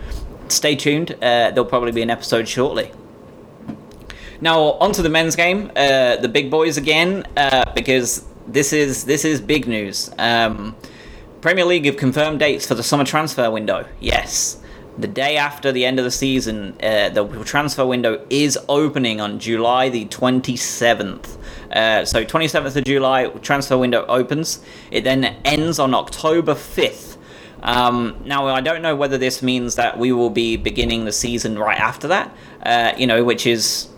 stay 0.49 0.77
tuned. 0.77 1.13
Uh, 1.13 1.51
there'll 1.51 1.65
probably 1.65 1.93
be 1.93 2.03
an 2.03 2.11
episode 2.11 2.49
shortly. 2.49 2.93
Now 4.41 4.73
onto 4.75 5.03
the 5.03 5.11
men's 5.11 5.37
game, 5.37 5.71
uh, 5.77 6.17
the 6.17 6.29
big 6.29 6.51
boys 6.51 6.79
again, 6.79 7.27
uh, 7.37 7.71
because 7.75 8.25
this 8.47 8.73
is 8.73 9.05
this 9.05 9.25
is 9.25 9.41
big 9.41 9.67
news. 9.67 10.11
Um, 10.19 10.75
Premier 11.41 11.65
League 11.65 11.87
have 11.87 11.97
confirmed 11.97 12.39
dates 12.39 12.67
for 12.67 12.75
the 12.75 12.83
summer 12.83 13.05
transfer 13.05 13.51
window. 13.51 13.87
Yes. 13.99 14.59
The 14.99 15.09
day 15.09 15.39
after 15.39 15.73
the 15.73 15.87
end 15.87 15.99
of 15.99 16.05
the 16.05 16.11
season, 16.11 16.77
uh, 16.83 17.09
the 17.09 17.25
transfer 17.45 17.87
window 17.87 18.27
is 18.29 18.59
opening 18.69 19.23
on 19.23 19.39
July 19.39 19.89
the 19.89 20.05
27th. 20.07 21.39
Uh, 21.73 22.05
so, 22.05 22.25
27th 22.25 22.77
of 22.77 22.85
July, 22.85 23.29
transfer 23.41 23.79
window 23.79 24.05
opens. 24.07 24.61
It 24.91 25.05
then 25.05 25.25
ends 25.47 25.79
on 25.79 25.95
October 25.95 26.55
5th. 26.55 27.17
Um, 27.63 28.21
now, 28.27 28.47
I 28.49 28.61
don't 28.61 28.83
know 28.83 28.95
whether 28.95 29.17
this 29.17 29.43
means 29.43 29.77
that 29.77 29.99
we 29.99 30.13
will 30.13 30.31
be 30.31 30.59
beginning 30.59 31.07
the 31.07 31.13
season 31.13 31.59
right 31.59 31.81
after 31.81 32.09
that, 32.09 32.35
uh, 32.65 32.93
you 32.99 33.07
know, 33.07 33.25
which 33.25 33.47
is 33.47 33.90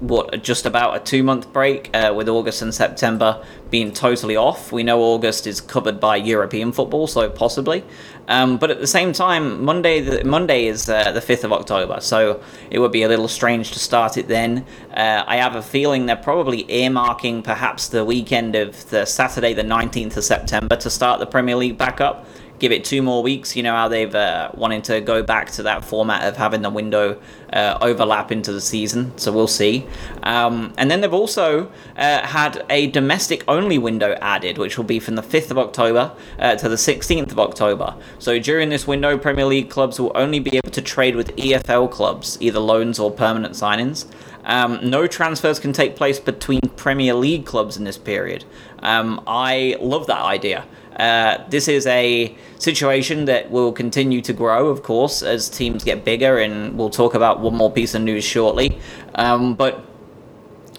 what 0.00 0.42
just 0.42 0.64
about 0.64 0.96
a 0.96 1.00
two 1.00 1.22
month 1.22 1.52
break 1.52 1.90
uh, 1.94 2.12
with 2.14 2.28
August 2.28 2.62
and 2.62 2.74
September 2.74 3.44
being 3.70 3.92
totally 3.92 4.36
off. 4.36 4.72
We 4.72 4.82
know 4.82 5.00
August 5.00 5.46
is 5.46 5.60
covered 5.60 6.00
by 6.00 6.16
European 6.16 6.72
football, 6.72 7.06
so 7.06 7.28
possibly. 7.28 7.84
Um, 8.28 8.58
but 8.58 8.70
at 8.70 8.80
the 8.80 8.86
same 8.86 9.12
time, 9.12 9.64
Monday 9.64 10.00
the, 10.00 10.24
Monday 10.24 10.66
is 10.66 10.88
uh, 10.88 11.12
the 11.12 11.20
fifth 11.20 11.44
of 11.44 11.52
October, 11.52 12.00
so 12.00 12.42
it 12.70 12.78
would 12.78 12.92
be 12.92 13.02
a 13.02 13.08
little 13.08 13.28
strange 13.28 13.72
to 13.72 13.78
start 13.78 14.16
it 14.16 14.28
then. 14.28 14.64
Uh, 14.94 15.24
I 15.26 15.36
have 15.36 15.56
a 15.56 15.62
feeling 15.62 16.06
they're 16.06 16.16
probably 16.16 16.64
earmarking 16.64 17.44
perhaps 17.44 17.88
the 17.88 18.04
weekend 18.04 18.54
of 18.54 18.88
the 18.90 19.04
Saturday, 19.04 19.52
the 19.54 19.62
nineteenth 19.62 20.16
of 20.16 20.24
September, 20.24 20.76
to 20.76 20.90
start 20.90 21.20
the 21.20 21.26
Premier 21.26 21.56
League 21.56 21.78
back 21.78 22.00
up 22.00 22.26
give 22.58 22.72
it 22.72 22.84
two 22.84 23.02
more 23.02 23.22
weeks. 23.22 23.56
You 23.56 23.62
know 23.62 23.74
how 23.74 23.88
they've 23.88 24.14
uh, 24.14 24.50
wanted 24.54 24.84
to 24.84 25.00
go 25.00 25.22
back 25.22 25.50
to 25.52 25.62
that 25.64 25.84
format 25.84 26.26
of 26.26 26.36
having 26.36 26.62
the 26.62 26.70
window 26.70 27.20
uh, 27.52 27.78
overlap 27.80 28.30
into 28.32 28.52
the 28.52 28.60
season. 28.60 29.16
So 29.16 29.32
we'll 29.32 29.46
see. 29.46 29.86
Um, 30.22 30.72
and 30.76 30.90
then 30.90 31.00
they've 31.00 31.12
also 31.12 31.70
uh, 31.96 32.26
had 32.26 32.64
a 32.68 32.88
domestic 32.88 33.44
only 33.48 33.78
window 33.78 34.16
added, 34.20 34.58
which 34.58 34.76
will 34.76 34.84
be 34.84 34.98
from 34.98 35.14
the 35.14 35.22
5th 35.22 35.50
of 35.50 35.58
October 35.58 36.12
uh, 36.38 36.56
to 36.56 36.68
the 36.68 36.76
16th 36.76 37.30
of 37.32 37.38
October. 37.38 37.94
So 38.18 38.38
during 38.38 38.68
this 38.68 38.86
window, 38.86 39.16
Premier 39.16 39.46
League 39.46 39.70
clubs 39.70 40.00
will 40.00 40.12
only 40.14 40.40
be 40.40 40.56
able 40.56 40.70
to 40.70 40.82
trade 40.82 41.16
with 41.16 41.34
EFL 41.36 41.90
clubs, 41.90 42.36
either 42.40 42.58
loans 42.58 42.98
or 42.98 43.10
permanent 43.10 43.54
signings. 43.54 44.06
Um, 44.48 44.80
no 44.82 45.06
transfers 45.06 45.60
can 45.60 45.72
take 45.72 45.94
place 45.94 46.18
between 46.18 46.60
Premier 46.74 47.14
League 47.14 47.46
clubs 47.46 47.76
in 47.76 47.84
this 47.84 47.98
period. 47.98 48.44
Um, 48.80 49.22
I 49.26 49.76
love 49.80 50.06
that 50.08 50.22
idea. 50.22 50.64
Uh, 50.96 51.44
this 51.48 51.68
is 51.68 51.86
a 51.86 52.36
situation 52.58 53.26
that 53.26 53.50
will 53.52 53.70
continue 53.72 54.20
to 54.22 54.32
grow, 54.32 54.68
of 54.68 54.82
course, 54.82 55.22
as 55.22 55.48
teams 55.48 55.84
get 55.84 56.04
bigger, 56.04 56.38
and 56.38 56.76
we'll 56.76 56.90
talk 56.90 57.14
about 57.14 57.38
one 57.38 57.54
more 57.54 57.70
piece 57.70 57.94
of 57.94 58.02
news 58.02 58.24
shortly. 58.24 58.80
Um, 59.14 59.54
but 59.54 59.84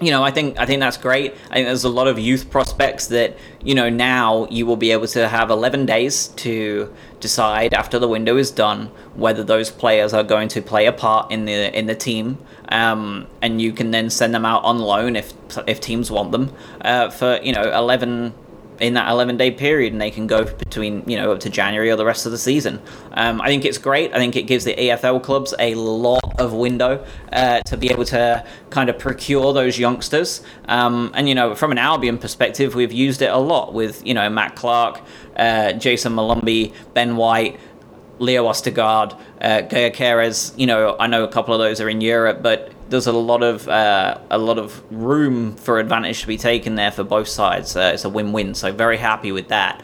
you 0.01 0.12
know, 0.12 0.24
I 0.24 0.32
think 0.32 0.58
I 0.58 0.65
think 0.65 0.79
that's 0.79 0.98
great. 0.98 1.34
I 1.50 1.56
think 1.56 1.68
there's 1.68 1.84
a 1.84 1.89
lot 1.89 2.08
of 2.08 2.18
youth 2.18 2.50
prospects 2.50 3.08
that 3.08 3.38
you 3.62 3.75
know 3.75 3.89
now 3.89 4.48
you 4.50 4.65
will 4.65 4.77
be 4.77 4.91
able 4.91 5.08
to 5.08 5.27
have 5.27 5.50
11 5.50 5.86
days 5.86 6.27
to 6.27 6.94
decide 7.20 7.74
after 7.74 8.00
the 8.00 8.08
window 8.08 8.38
is 8.38 8.50
done 8.50 8.88
whether 9.15 9.44
those 9.44 9.70
players 9.70 10.13
are 10.13 10.24
going 10.24 10.48
to 10.50 10.62
play 10.62 10.86
a 10.86 10.94
part 10.94 11.32
in 11.32 11.46
the 11.46 11.77
in 11.77 11.88
the 11.88 11.96
team, 11.96 12.38
um, 12.70 13.27
and 13.41 13.62
you 13.62 13.74
can 13.74 13.91
then 13.91 14.10
send 14.10 14.34
them 14.34 14.46
out 14.46 14.63
on 14.63 14.79
loan 14.79 15.15
if 15.15 15.34
if 15.68 15.82
teams 15.82 16.10
want 16.10 16.32
them 16.32 16.53
uh, 16.82 17.10
for 17.10 17.39
you 17.44 17.51
know 17.51 17.63
11 17.63 18.34
in 18.79 18.94
that 18.94 19.10
11 19.10 19.36
day 19.36 19.51
period 19.51 19.91
and 19.91 20.01
they 20.01 20.12
can 20.12 20.27
go 20.27 20.46
between 20.46 21.03
you 21.10 21.18
know 21.18 21.34
up 21.34 21.41
to 21.41 21.50
January 21.50 21.91
or 21.91 21.98
the 21.98 22.06
rest 22.06 22.25
of 22.25 22.32
the 22.32 22.38
season. 22.38 22.82
Um, 23.12 23.41
I 23.41 23.48
think 23.48 23.65
it's 23.65 23.77
great. 23.77 24.13
I 24.13 24.18
think 24.18 24.38
it 24.38 24.44
gives 24.44 24.63
the 24.63 24.75
EFL 24.75 25.22
clubs 25.22 25.53
a 25.60 25.75
lot 25.75 26.29
of 26.39 26.53
window 26.53 27.05
uh, 27.31 27.62
to 27.62 27.77
be 27.77 27.89
able 27.91 28.05
to 28.05 28.46
kind 28.69 28.89
of 28.89 28.98
procure 28.98 29.53
those 29.53 29.77
youngsters. 29.77 30.41
Um, 30.65 31.12
and 31.13 31.27
you 31.27 31.36
know, 31.36 31.55
from 31.55 31.72
an 31.72 31.77
Albion 31.77 32.17
perspective, 32.17 32.75
we've 32.75 32.93
used 32.93 33.22
it 33.22 33.31
a 33.31 33.38
lot 33.38 33.74
with 33.74 34.05
you 34.05 34.13
know 34.13 34.29
Matt 34.29 34.55
Clarke, 34.55 35.01
uh, 35.36 35.74
Jayson 35.74 36.13
Molumby, 36.13 36.74
Ben 36.93 37.15
White. 37.15 37.60
Leo 38.22 38.50
Østigård, 38.50 39.13
uh, 39.39 39.62
Gyökeres, 39.69 40.53
you 40.58 40.67
know, 40.67 40.98
I 41.00 41.08
know 41.08 41.24
a 41.24 41.27
couple 41.29 41.53
of 41.53 41.60
those 41.62 41.79
are 41.79 41.88
in 41.88 42.01
Europe, 42.01 42.43
but 42.43 42.69
there's 42.89 43.08
a 43.08 43.13
lot 43.13 43.43
of 43.43 43.67
uh, 43.67 44.17
a 44.29 44.38
lot 44.38 44.58
of 44.58 44.84
room 44.91 45.55
for 45.55 45.79
advantage 45.79 46.22
to 46.22 46.27
be 46.27 46.38
taken 46.38 46.75
there 46.75 46.91
for 46.91 47.03
both 47.03 47.27
sides. 47.27 47.75
Uh, 47.75 47.91
it's 47.93 48.03
a 48.03 48.10
win-win, 48.10 48.55
so 48.55 48.72
very 48.72 48.98
happy 48.98 49.31
with 49.31 49.48
that. 49.50 49.81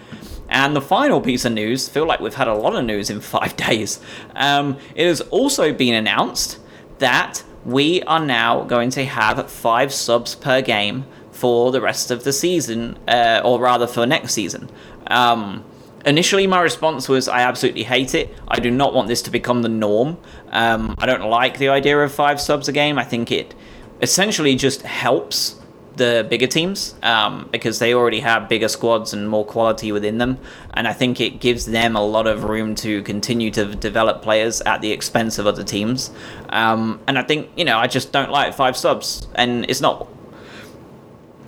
And 0.50 0.75
the 0.75 0.82
final 0.82 1.22
piece 1.22 1.46
of 1.46 1.54
news, 1.54 1.90
feel 1.90 2.06
like 2.06 2.20
we've 2.20 2.36
had 2.36 2.48
a 2.48 2.54
lot 2.54 2.75
of 2.75 2.86
news 2.86 3.10
in 3.10 3.22
five 3.36 3.56
days. 3.56 4.00
Um, 4.36 4.78
it 4.96 5.06
has 5.06 5.22
also 5.22 5.74
been 5.74 5.94
announced 5.94 6.60
that 7.00 7.44
we 7.66 8.04
are 8.04 8.24
now 8.24 8.64
going 8.64 8.90
to 8.92 9.06
have 9.06 9.50
five 9.50 9.92
subs 9.92 10.36
per 10.36 10.62
game 10.62 11.06
for 11.32 11.72
the 11.72 11.82
rest 11.82 12.12
of 12.12 12.24
the 12.24 12.32
season, 12.32 12.98
uh, 13.08 13.42
or 13.44 13.60
rather 13.60 13.88
for 13.88 14.06
next 14.06 14.34
season. 14.34 14.70
Um, 15.08 15.66
initially 16.06 16.46
my 16.46 16.62
response 16.62 17.10
was 17.10 17.28
i 17.28 17.42
absolutely 17.42 17.84
hate 17.84 18.14
it 18.14 18.34
i 18.48 18.60
do 18.60 18.70
not 18.70 18.94
want 18.94 19.08
this 19.08 19.24
to 19.24 19.32
become 19.32 19.64
the 19.64 19.70
norm 19.70 20.18
um, 20.52 20.94
i 21.00 21.06
don't 21.06 21.28
like 21.28 21.58
the 21.58 21.68
idea 21.68 22.00
of 22.00 22.14
five 22.14 22.40
subs 22.40 22.68
a 22.68 22.72
game 22.72 23.00
i 23.00 23.04
think 23.04 23.32
it 23.32 23.56
essentially 24.02 24.56
just 24.56 24.84
helps 24.84 25.60
the 25.98 26.25
bigger 26.30 26.48
teams 26.48 26.96
um, 27.04 27.48
because 27.52 27.80
they 27.80 27.94
already 27.94 28.20
have 28.20 28.50
bigger 28.50 28.68
squads 28.68 29.14
and 29.14 29.30
more 29.30 29.46
quality 29.46 29.92
within 29.92 30.18
them 30.18 30.38
and 30.74 30.88
i 30.88 30.94
think 30.94 31.20
it 31.20 31.40
gives 31.40 31.66
them 31.66 31.96
a 31.96 32.06
lot 32.06 32.28
of 32.28 32.44
room 32.44 32.75
to 32.75 33.02
continue 33.04 33.52
to 33.52 33.75
develop 33.75 34.22
players 34.22 34.62
at 34.62 34.82
the 34.82 34.92
expense 34.92 35.38
of 35.38 35.48
other 35.48 35.64
teams 35.64 36.12
um, 36.50 37.00
and 37.08 37.18
i 37.18 37.24
think 37.24 37.50
you 37.56 37.66
know 37.66 37.78
i 37.78 37.88
just 37.88 38.12
don't 38.12 38.32
like 38.32 38.54
five 38.54 38.75
subs 38.75 39.28
and 39.36 39.70
it's 39.70 39.82
not 39.82 40.08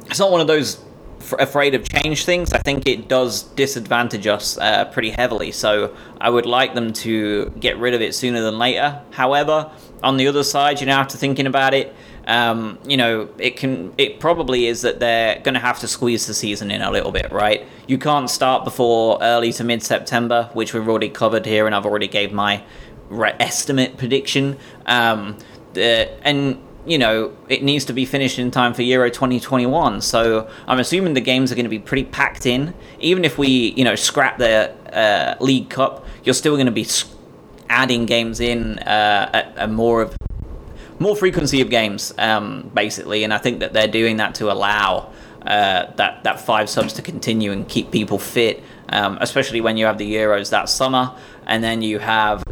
it's 0.07 0.19
not 0.19 0.31
one 0.31 0.41
of 0.41 0.47
those 0.47 0.83
afraid 1.33 1.75
of 1.75 1.87
change 1.87 2.25
things, 2.25 2.53
I 2.53 2.59
think 2.59 2.87
it 2.87 3.07
does 3.07 3.43
disadvantage 3.43 4.27
us 4.27 4.57
uh, 4.57 4.85
pretty 4.85 5.11
heavily. 5.11 5.51
So 5.51 5.95
I 6.19 6.29
would 6.29 6.45
like 6.45 6.73
them 6.73 6.93
to 6.93 7.49
get 7.59 7.77
rid 7.77 7.93
of 7.93 8.01
it 8.01 8.15
sooner 8.15 8.41
than 8.41 8.57
later. 8.57 9.01
However, 9.11 9.71
on 10.03 10.17
the 10.17 10.27
other 10.27 10.43
side, 10.43 10.79
you 10.79 10.87
know, 10.87 10.93
after 10.93 11.17
thinking 11.17 11.47
about 11.47 11.73
it, 11.73 11.93
um, 12.27 12.77
you 12.85 12.97
know, 12.97 13.29
it 13.39 13.55
can, 13.55 13.93
it 13.97 14.19
probably 14.19 14.67
is 14.67 14.81
that 14.81 14.99
they're 14.99 15.39
going 15.39 15.53
to 15.53 15.61
have 15.61 15.79
to 15.79 15.87
squeeze 15.87 16.27
the 16.27 16.33
season 16.33 16.69
in 16.69 16.81
a 16.81 16.91
little 16.91 17.11
bit, 17.11 17.31
right? 17.31 17.65
You 17.87 17.97
can't 17.97 18.29
start 18.29 18.65
before 18.65 19.17
early 19.21 19.53
to 19.53 19.63
mid 19.63 19.81
September, 19.81 20.49
which 20.53 20.73
we've 20.73 20.87
already 20.87 21.09
covered 21.09 21.45
here, 21.45 21.65
and 21.65 21.73
I've 21.73 21.85
already 21.85 22.09
gave 22.09 22.33
my 22.33 22.63
re- 23.09 23.35
estimate 23.39 23.97
prediction. 23.97 24.57
Um, 24.85 25.37
the, 25.73 26.09
and 26.27 26.61
you 26.85 26.97
know, 26.97 27.35
it 27.47 27.63
needs 27.63 27.85
to 27.85 27.93
be 27.93 28.05
finished 28.05 28.39
in 28.39 28.51
time 28.51 28.73
for 28.73 28.81
Euro 28.81 29.09
2021. 29.09 30.01
So 30.01 30.49
I'm 30.67 30.79
assuming 30.79 31.13
the 31.13 31.21
games 31.21 31.51
are 31.51 31.55
going 31.55 31.65
to 31.65 31.69
be 31.69 31.79
pretty 31.79 32.05
packed 32.05 32.45
in. 32.45 32.73
Even 32.99 33.23
if 33.23 33.37
we, 33.37 33.47
you 33.47 33.83
know, 33.83 33.95
scrap 33.95 34.37
the 34.37 34.73
uh, 34.93 35.35
League 35.41 35.69
Cup, 35.69 36.05
you're 36.23 36.33
still 36.33 36.55
going 36.55 36.65
to 36.65 36.71
be 36.71 36.87
adding 37.69 38.05
games 38.05 38.39
in 38.39 38.79
uh, 38.79 39.51
a, 39.57 39.63
a, 39.63 39.67
more 39.67 40.01
of 40.01 40.16
more 40.99 41.15
frequency 41.15 41.61
of 41.61 41.69
games, 41.69 42.13
um, 42.17 42.71
basically. 42.73 43.23
And 43.23 43.33
I 43.33 43.37
think 43.37 43.59
that 43.59 43.73
they're 43.73 43.87
doing 43.87 44.17
that 44.17 44.35
to 44.35 44.51
allow 44.51 45.11
uh, 45.47 45.91
that 45.95 46.23
that 46.23 46.41
five 46.41 46.69
subs 46.69 46.93
to 46.93 47.01
continue 47.01 47.51
and 47.51 47.67
keep 47.69 47.91
people 47.91 48.19
fit, 48.19 48.61
um, 48.89 49.17
especially 49.21 49.61
when 49.61 49.77
you 49.77 49.85
have 49.85 49.97
the 49.97 50.15
Euros 50.15 50.49
that 50.49 50.67
summer, 50.67 51.15
and 51.45 51.63
then 51.63 51.81
you 51.81 51.99
have 51.99 52.43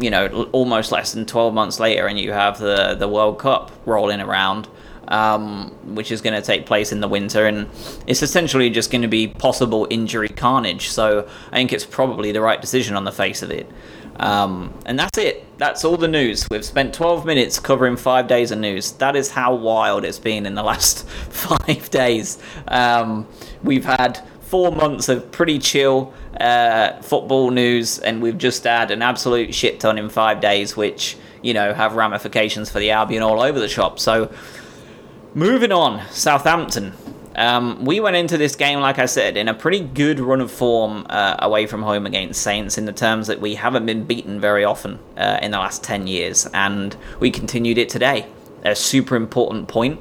you 0.00 0.10
know 0.10 0.48
almost 0.52 0.90
less 0.90 1.12
than 1.12 1.26
12 1.26 1.54
months 1.54 1.78
later, 1.78 2.06
and 2.06 2.18
you 2.18 2.32
have 2.32 2.58
the 2.58 2.94
the 2.94 3.08
World 3.08 3.38
Cup 3.38 3.70
rolling 3.86 4.20
around. 4.20 4.68
Um, 5.06 5.94
which 5.94 6.10
is 6.10 6.22
going 6.22 6.32
to 6.32 6.40
take 6.40 6.64
place 6.64 6.90
in 6.90 7.00
the 7.00 7.08
winter, 7.08 7.44
and 7.44 7.68
it's 8.06 8.22
essentially 8.22 8.70
just 8.70 8.90
going 8.90 9.02
to 9.02 9.08
be 9.08 9.28
possible 9.28 9.86
injury 9.90 10.30
carnage. 10.30 10.88
So 10.88 11.28
I 11.52 11.56
think 11.56 11.74
it's 11.74 11.84
probably 11.84 12.32
the 12.32 12.40
right 12.40 12.58
decision 12.58 12.96
on 12.96 13.04
the 13.04 13.12
face 13.12 13.42
of 13.42 13.50
it. 13.50 13.70
Um, 14.16 14.72
and 14.86 14.98
that's 14.98 15.18
it. 15.18 15.44
That's 15.58 15.84
all 15.84 15.96
the 15.96 16.08
news. 16.08 16.48
We've 16.50 16.64
spent 16.64 16.94
12 16.94 17.26
minutes 17.26 17.58
covering 17.58 17.96
five 17.96 18.26
days 18.26 18.50
of 18.50 18.58
news. 18.58 18.92
That 18.92 19.16
is 19.16 19.30
how 19.30 19.54
wild 19.54 20.04
it's 20.04 20.18
been 20.18 20.46
in 20.46 20.54
the 20.54 20.62
last 20.72 21.06
five 21.08 21.90
days. 21.90 22.38
Um, 22.68 23.26
we've 23.62 23.84
had 23.84 24.20
four 24.42 24.70
months 24.72 25.08
of 25.08 25.32
pretty 25.32 25.58
chill 25.58 26.12
uh, 26.40 27.00
football 27.02 27.50
news, 27.50 27.98
and 27.98 28.22
we've 28.22 28.38
just 28.38 28.64
had 28.64 28.90
an 28.90 29.02
absolute 29.02 29.54
shit 29.54 29.80
ton 29.80 29.98
in 29.98 30.08
five 30.08 30.40
days, 30.40 30.76
which, 30.76 31.16
you 31.42 31.54
know, 31.54 31.74
have 31.74 31.94
ramifications 31.94 32.70
for 32.70 32.78
the 32.78 32.90
Albion 32.90 33.22
all 33.22 33.40
over 33.40 33.58
the 33.58 33.68
shop. 33.68 33.98
So, 33.98 34.32
moving 35.34 35.72
on, 35.72 36.06
Southampton. 36.10 36.92
Um, 37.36 37.84
we 37.84 38.00
went 38.00 38.16
into 38.16 38.38
this 38.38 38.54
game, 38.54 38.80
like 38.80 38.98
I 38.98 39.06
said, 39.06 39.36
in 39.36 39.48
a 39.48 39.54
pretty 39.54 39.80
good 39.80 40.20
run 40.20 40.40
of 40.40 40.50
form 40.50 41.06
uh, 41.10 41.36
away 41.40 41.66
from 41.66 41.82
home 41.82 42.06
against 42.06 42.42
Saints, 42.42 42.78
in 42.78 42.84
the 42.84 42.92
terms 42.92 43.26
that 43.26 43.40
we 43.40 43.56
haven't 43.56 43.86
been 43.86 44.04
beaten 44.04 44.40
very 44.40 44.64
often 44.64 44.98
uh, 45.16 45.38
in 45.42 45.50
the 45.50 45.58
last 45.58 45.82
10 45.82 46.06
years, 46.06 46.46
and 46.54 46.96
we 47.20 47.30
continued 47.30 47.78
it 47.78 47.88
today. 47.88 48.26
A 48.64 48.76
super 48.76 49.16
important 49.16 49.68
point. 49.68 50.00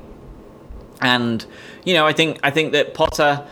And, 1.02 1.46
you 1.84 1.94
know, 1.94 2.06
I 2.06 2.14
think 2.14 2.40
I 2.44 2.52
think 2.52 2.72
that 2.72 2.94
Potter, 2.94 3.46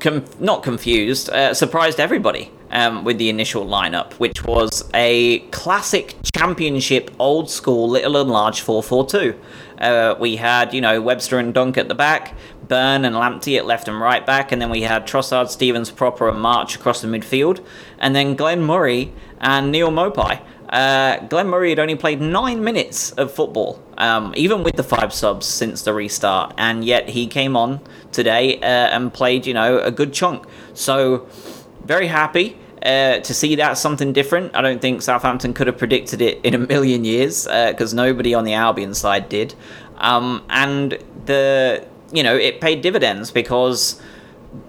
com- 0.00 0.24
not 0.38 0.62
confused, 0.62 1.30
uh, 1.30 1.54
surprised 1.54 1.98
everybody 1.98 2.50
um, 2.70 3.04
with 3.04 3.18
the 3.18 3.30
initial 3.30 3.64
lineup, 3.64 4.12
which 4.14 4.44
was 4.44 4.88
a 4.92 5.38
classic 5.50 6.16
championship, 6.36 7.10
old 7.18 7.50
school, 7.50 7.88
little 7.88 8.20
and 8.20 8.30
large 8.30 8.60
4 8.60 8.82
4 8.82 9.06
2. 9.06 9.40
Uh, 9.78 10.14
we 10.18 10.36
had, 10.36 10.74
you 10.74 10.80
know, 10.80 11.00
Webster 11.00 11.38
and 11.38 11.54
Dunk 11.54 11.78
at 11.78 11.88
the 11.88 11.94
back, 11.94 12.34
Burn 12.70 13.04
and 13.04 13.16
Lamptey 13.16 13.58
at 13.58 13.66
left 13.66 13.88
and 13.88 14.00
right 14.00 14.24
back, 14.24 14.52
and 14.52 14.62
then 14.62 14.70
we 14.70 14.82
had 14.82 15.04
Trossard, 15.04 15.50
Stephens, 15.50 15.90
Pröpper, 15.90 16.30
and 16.30 16.40
March 16.40 16.76
across 16.76 17.02
the 17.02 17.08
midfield, 17.08 17.62
and 17.98 18.14
then 18.14 18.36
Glenn 18.36 18.62
Murray 18.62 19.12
and 19.40 19.72
Neal 19.72 19.90
Maupay. 19.90 20.40
Uh, 20.68 21.18
Glenn 21.26 21.48
Murray 21.48 21.70
had 21.70 21.80
only 21.80 21.96
played 21.96 22.20
nine 22.20 22.62
minutes 22.62 23.10
of 23.12 23.34
football, 23.34 23.82
um, 23.98 24.32
even 24.36 24.62
with 24.62 24.76
the 24.76 24.84
five 24.84 25.12
subs 25.12 25.46
since 25.46 25.82
the 25.82 25.92
restart, 25.92 26.54
and 26.56 26.84
yet 26.84 27.08
he 27.08 27.26
came 27.26 27.56
on 27.56 27.80
today 28.12 28.60
uh, 28.60 28.64
and 28.64 29.12
played, 29.12 29.46
you 29.46 29.52
know, 29.52 29.80
a 29.80 29.90
good 29.90 30.12
chunk. 30.12 30.46
So, 30.72 31.26
very 31.84 32.06
happy. 32.06 32.56
Uh, 32.82 33.18
to 33.20 33.34
see 33.34 33.56
that 33.56 33.76
something 33.76 34.14
different. 34.14 34.56
I 34.56 34.62
don't 34.62 34.80
think 34.80 35.02
Southampton 35.02 35.52
could 35.52 35.66
have 35.66 35.76
predicted 35.76 36.22
it 36.22 36.42
in 36.42 36.54
a 36.54 36.58
million 36.58 37.04
years 37.04 37.44
because 37.44 37.92
uh, 37.92 37.96
nobody 37.96 38.32
on 38.32 38.44
the 38.44 38.54
Albion 38.54 38.94
side 38.94 39.28
did. 39.28 39.54
Um, 39.98 40.42
and 40.48 40.96
the 41.26 41.86
you 42.12 42.22
know 42.22 42.36
it 42.36 42.60
paid 42.60 42.80
dividends 42.80 43.30
because 43.30 44.00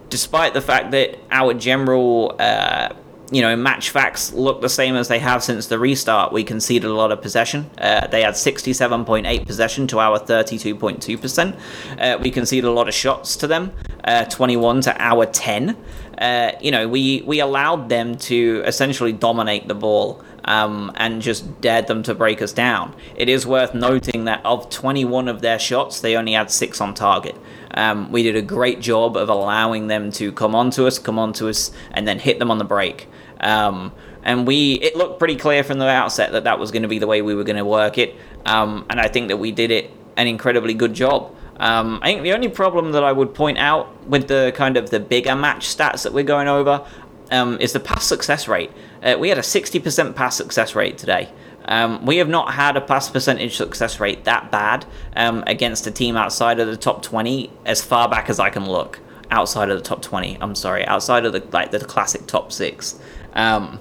despite 0.09 0.53
the 0.53 0.61
fact 0.61 0.91
that 0.91 1.17
our 1.31 1.53
general 1.53 2.35
uh, 2.39 2.89
you 3.31 3.41
know, 3.41 3.55
match 3.55 3.91
facts 3.91 4.33
look 4.33 4.59
the 4.59 4.67
same 4.67 4.97
as 4.97 5.07
they 5.07 5.17
have 5.17 5.41
since 5.41 5.67
the 5.67 5.79
restart. 5.79 6.33
We 6.33 6.43
conceded 6.43 6.89
a 6.89 6.93
lot 6.93 7.13
of 7.13 7.21
possession. 7.21 7.69
Uh, 7.77 8.05
they 8.07 8.23
had 8.23 8.33
67.8 8.33 9.45
possession 9.45 9.87
to 9.87 9.99
our 9.99 10.19
32.2%. 10.19 11.59
Uh, 11.97 12.17
we 12.21 12.29
conceded 12.29 12.65
a 12.65 12.71
lot 12.71 12.89
of 12.89 12.93
shots 12.93 13.37
to 13.37 13.47
them. 13.47 13.71
uh, 14.03 14.25
21 14.25 14.81
to 14.81 15.01
our 15.01 15.25
10. 15.25 15.77
Uh, 16.17 16.51
you 16.61 16.71
know, 16.71 16.87
we, 16.87 17.21
we 17.25 17.39
allowed 17.39 17.89
them 17.89 18.17
to 18.17 18.63
essentially 18.65 19.13
dominate 19.13 19.67
the 19.67 19.75
ball 19.75 20.23
um, 20.45 20.91
and 20.95 21.21
just 21.21 21.61
dared 21.61 21.87
them 21.87 22.03
to 22.03 22.15
break 22.15 22.41
us 22.41 22.53
down. 22.53 22.95
It 23.15 23.29
is 23.29 23.45
worth 23.45 23.73
noting 23.73 24.25
that 24.25 24.45
of 24.45 24.69
21 24.69 25.27
of 25.27 25.41
their 25.41 25.59
shots, 25.59 26.01
they 26.01 26.15
only 26.15 26.33
had 26.33 26.51
six 26.51 26.81
on 26.81 26.93
target. 26.93 27.35
Um, 27.73 28.11
we 28.11 28.23
did 28.23 28.35
a 28.35 28.41
great 28.41 28.81
job 28.81 29.15
of 29.15 29.29
allowing 29.29 29.87
them 29.87 30.11
to 30.13 30.31
come 30.31 30.55
onto 30.55 30.87
us, 30.87 30.99
come 30.99 31.19
onto 31.19 31.47
us, 31.47 31.71
and 31.91 32.07
then 32.07 32.19
hit 32.19 32.39
them 32.39 32.51
on 32.51 32.57
the 32.57 32.65
break. 32.65 33.07
Um, 33.39 33.91
and 34.23 34.45
we, 34.45 34.73
it 34.73 34.95
looked 34.95 35.19
pretty 35.19 35.35
clear 35.35 35.63
from 35.63 35.79
the 35.79 35.87
outset 35.87 36.31
that 36.33 36.43
that 36.43 36.59
was 36.59 36.71
going 36.71 36.83
to 36.83 36.87
be 36.87 36.99
the 36.99 37.07
way 37.07 37.21
we 37.21 37.33
were 37.33 37.43
going 37.43 37.57
to 37.57 37.65
work 37.65 37.97
it. 37.97 38.15
Um, 38.45 38.85
and 38.89 38.99
I 38.99 39.07
think 39.07 39.29
that 39.29 39.37
we 39.37 39.51
did 39.51 39.71
it 39.71 39.91
an 40.17 40.27
incredibly 40.27 40.73
good 40.73 40.93
job. 40.93 41.35
Um, 41.57 41.99
I 42.01 42.07
think 42.07 42.23
the 42.23 42.33
only 42.33 42.49
problem 42.49 42.91
that 42.93 43.03
I 43.03 43.11
would 43.11 43.33
point 43.33 43.57
out 43.57 44.07
with 44.07 44.27
the 44.27 44.51
kind 44.55 44.77
of 44.77 44.89
the 44.89 44.99
bigger 44.99 45.35
match 45.35 45.67
stats 45.67 46.03
that 46.03 46.13
we're 46.13 46.23
going 46.23 46.47
over 46.47 46.85
um, 47.29 47.57
is 47.59 47.73
the 47.73 47.79
pass 47.79 48.03
success 48.03 48.47
rate. 48.47 48.71
Uh, 49.03 49.17
we 49.19 49.29
had 49.29 49.37
a 49.37 49.41
60% 49.41 50.15
pass 50.15 50.35
success 50.35 50.75
rate 50.75 50.97
today. 50.97 51.29
Um, 51.65 52.05
we 52.05 52.17
have 52.17 52.29
not 52.29 52.53
had 52.53 52.75
a 52.75 52.81
pass 52.81 53.09
percentage 53.09 53.55
success 53.55 53.99
rate 53.99 54.23
that 54.25 54.51
bad 54.51 54.85
um, 55.15 55.43
against 55.47 55.85
a 55.87 55.91
team 55.91 56.17
outside 56.17 56.59
of 56.59 56.67
the 56.67 56.77
top 56.77 57.01
20 57.03 57.51
as 57.65 57.83
far 57.83 58.09
back 58.09 58.29
as 58.29 58.39
I 58.39 58.49
can 58.49 58.67
look. 58.67 58.99
Outside 59.29 59.69
of 59.69 59.77
the 59.77 59.83
top 59.83 60.01
20, 60.01 60.39
I'm 60.41 60.55
sorry, 60.55 60.85
outside 60.85 61.25
of 61.25 61.31
the 61.31 61.39
like 61.53 61.71
the 61.71 61.79
classic 61.79 62.27
top 62.27 62.51
six. 62.51 62.99
Um, 63.33 63.79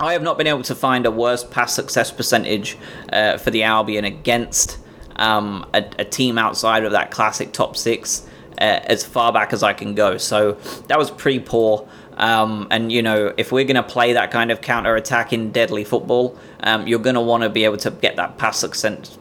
I 0.00 0.14
have 0.14 0.22
not 0.22 0.36
been 0.36 0.48
able 0.48 0.62
to 0.64 0.74
find 0.74 1.06
a 1.06 1.12
worse 1.12 1.44
pass 1.44 1.74
success 1.74 2.10
percentage 2.10 2.76
uh, 3.12 3.38
for 3.38 3.50
the 3.50 3.62
Albion 3.62 4.04
against 4.04 4.78
um, 5.16 5.68
a, 5.74 5.84
a, 5.98 6.04
team 6.04 6.38
outside 6.38 6.84
of 6.84 6.92
that 6.92 7.10
classic 7.10 7.52
top 7.52 7.76
six 7.76 8.26
uh, 8.60 8.80
as 8.84 9.04
far 9.04 9.32
back 9.32 9.52
as 9.52 9.62
I 9.62 9.72
can 9.72 9.94
go. 9.94 10.16
So 10.16 10.52
that 10.86 10.98
was 10.98 11.10
pretty 11.10 11.40
poor. 11.40 11.88
Um, 12.18 12.66
and 12.70 12.92
you 12.92 13.00
know, 13.00 13.32
if 13.36 13.52
we're 13.52 13.64
going 13.64 13.76
to 13.76 13.82
play 13.82 14.12
that 14.12 14.30
kind 14.30 14.50
of 14.50 14.60
counter-attacking 14.60 15.52
deadly 15.52 15.84
football, 15.84 16.36
um, 16.60 16.86
you're 16.86 16.98
going 16.98 17.14
to 17.14 17.20
want 17.20 17.44
to 17.44 17.48
be 17.48 17.64
able 17.64 17.78
to 17.78 17.90
get 17.90 18.16
that 18.16 18.36
pass 18.36 18.58
success 18.58 19.18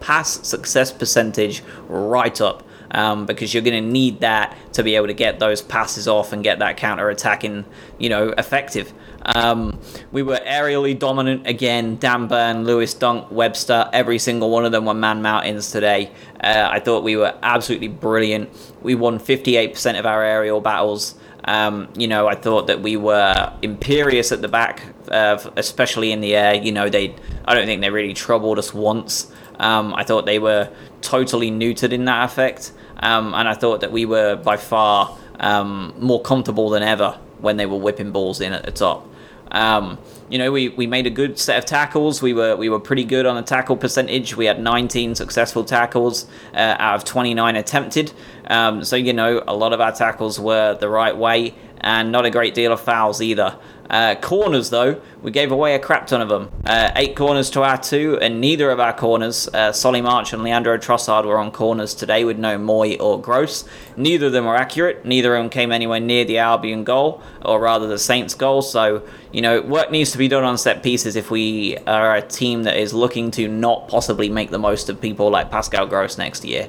pass 0.00 0.46
success 0.46 0.92
percentage 0.92 1.62
right 1.88 2.40
up. 2.40 2.62
Um, 2.90 3.26
because 3.26 3.52
you're 3.52 3.62
going 3.62 3.82
to 3.82 3.90
need 3.90 4.20
that 4.20 4.56
to 4.74 4.84
be 4.84 4.94
able 4.94 5.08
to 5.08 5.14
get 5.14 5.40
those 5.40 5.60
passes 5.60 6.06
off 6.06 6.32
and 6.32 6.44
get 6.44 6.60
that 6.60 6.76
counter 6.76 7.10
attacking, 7.10 7.64
you 7.98 8.08
know, 8.08 8.28
effective. 8.38 8.92
Um, 9.24 9.80
we 10.12 10.22
were 10.22 10.38
aerially 10.46 10.96
dominant 10.96 11.44
again. 11.46 11.96
Dan 11.96 12.28
Burn, 12.28 12.64
Lewis 12.64 12.94
Dunk, 12.94 13.32
Webster, 13.32 13.88
every 13.92 14.20
single 14.20 14.48
one 14.50 14.64
of 14.64 14.70
them 14.70 14.84
were 14.84 14.94
man 14.94 15.22
mountains 15.22 15.72
today. 15.72 16.12
Uh, 16.40 16.68
I 16.70 16.78
thought 16.78 17.02
we 17.02 17.16
were 17.16 17.34
absolutely 17.42 17.88
brilliant. 17.88 18.50
We 18.80 18.94
won 18.94 19.18
58% 19.18 19.98
of 19.98 20.06
our 20.06 20.22
aerial 20.22 20.60
battles. 20.60 21.16
Um, 21.46 21.88
you 21.96 22.08
know, 22.08 22.26
I 22.26 22.34
thought 22.34 22.68
that 22.68 22.80
we 22.80 22.96
were 22.96 23.52
imperious 23.62 24.32
at 24.32 24.40
the 24.40 24.48
back, 24.48 24.82
uh, 25.10 25.38
especially 25.56 26.10
in 26.12 26.20
the 26.20 26.34
air. 26.34 26.54
You 26.54 26.72
know, 26.72 26.88
they 26.88 27.14
I 27.44 27.54
don't 27.54 27.66
think 27.66 27.82
they 27.82 27.90
really 27.90 28.14
troubled 28.14 28.58
us 28.58 28.72
once. 28.72 29.30
Um, 29.58 29.94
I 29.94 30.04
thought 30.04 30.26
they 30.26 30.38
were 30.38 30.70
totally 31.00 31.50
neutered 31.50 31.92
in 31.92 32.06
that 32.06 32.24
effect, 32.24 32.72
um, 33.00 33.34
and 33.34 33.48
I 33.48 33.54
thought 33.54 33.80
that 33.80 33.92
we 33.92 34.06
were 34.06 34.36
by 34.36 34.56
far 34.56 35.16
um, 35.38 35.94
more 35.98 36.20
comfortable 36.22 36.70
than 36.70 36.82
ever 36.82 37.18
when 37.38 37.56
they 37.56 37.66
were 37.66 37.76
whipping 37.78 38.10
balls 38.10 38.40
in 38.40 38.52
at 38.52 38.64
the 38.64 38.72
top. 38.72 39.06
Um, 39.50 39.98
you 40.28 40.38
know, 40.38 40.50
we, 40.50 40.70
we 40.70 40.86
made 40.86 41.06
a 41.06 41.10
good 41.10 41.38
set 41.38 41.58
of 41.58 41.64
tackles. 41.64 42.20
We 42.20 42.32
were 42.32 42.56
we 42.56 42.68
were 42.68 42.80
pretty 42.80 43.04
good 43.04 43.26
on 43.26 43.36
the 43.36 43.42
tackle 43.42 43.76
percentage. 43.76 44.36
We 44.36 44.46
had 44.46 44.58
19 44.58 45.14
successful 45.14 45.64
tackles 45.64 46.26
uh, 46.54 46.76
out 46.78 46.96
of 46.96 47.04
29 47.04 47.54
attempted. 47.54 48.12
Um, 48.46 48.84
so 48.84 48.96
you 48.96 49.12
know, 49.12 49.42
a 49.46 49.54
lot 49.54 49.72
of 49.72 49.80
our 49.80 49.92
tackles 49.92 50.38
were 50.38 50.74
the 50.74 50.88
right 50.88 51.16
way, 51.16 51.54
and 51.80 52.10
not 52.10 52.24
a 52.24 52.30
great 52.30 52.54
deal 52.54 52.72
of 52.72 52.80
fouls 52.80 53.20
either. 53.20 53.58
Uh, 53.90 54.14
corners, 54.14 54.70
though, 54.70 55.00
we 55.20 55.30
gave 55.30 55.52
away 55.52 55.74
a 55.74 55.78
crap 55.78 56.06
ton 56.06 56.22
of 56.22 56.28
them. 56.30 56.50
Uh, 56.64 56.90
eight 56.96 57.14
corners 57.14 57.50
to 57.50 57.62
our 57.62 57.76
two, 57.76 58.18
and 58.20 58.40
neither 58.40 58.70
of 58.70 58.80
our 58.80 58.94
corners, 58.94 59.46
uh, 59.48 59.72
Solly 59.72 60.00
March 60.00 60.32
and 60.32 60.42
Leandro 60.42 60.78
Trossard, 60.78 61.26
were 61.26 61.38
on 61.38 61.50
corners 61.50 61.94
today 61.94 62.24
with 62.24 62.38
no 62.38 62.58
Mooy 62.58 62.98
or 62.98 63.20
Gross. 63.20 63.64
Neither 63.96 64.26
of 64.26 64.32
them 64.32 64.46
were 64.46 64.56
accurate. 64.56 65.04
Neither 65.04 65.36
of 65.36 65.42
them 65.42 65.50
came 65.50 65.70
anywhere 65.70 66.00
near 66.00 66.24
the 66.24 66.38
Albion 66.38 66.84
goal, 66.84 67.22
or 67.44 67.60
rather 67.60 67.86
the 67.86 67.98
Saints 67.98 68.34
goal. 68.34 68.62
So, 68.62 69.06
you 69.32 69.42
know, 69.42 69.60
work 69.60 69.90
needs 69.90 70.12
to 70.12 70.18
be 70.18 70.28
done 70.28 70.44
on 70.44 70.56
set 70.56 70.82
pieces 70.82 71.14
if 71.14 71.30
we 71.30 71.76
are 71.86 72.16
a 72.16 72.22
team 72.22 72.62
that 72.62 72.78
is 72.78 72.94
looking 72.94 73.30
to 73.32 73.48
not 73.48 73.88
possibly 73.88 74.30
make 74.30 74.50
the 74.50 74.58
most 74.58 74.88
of 74.88 74.98
people 75.00 75.30
like 75.30 75.50
Pascal 75.50 75.86
Gross 75.86 76.16
next 76.16 76.44
year. 76.44 76.68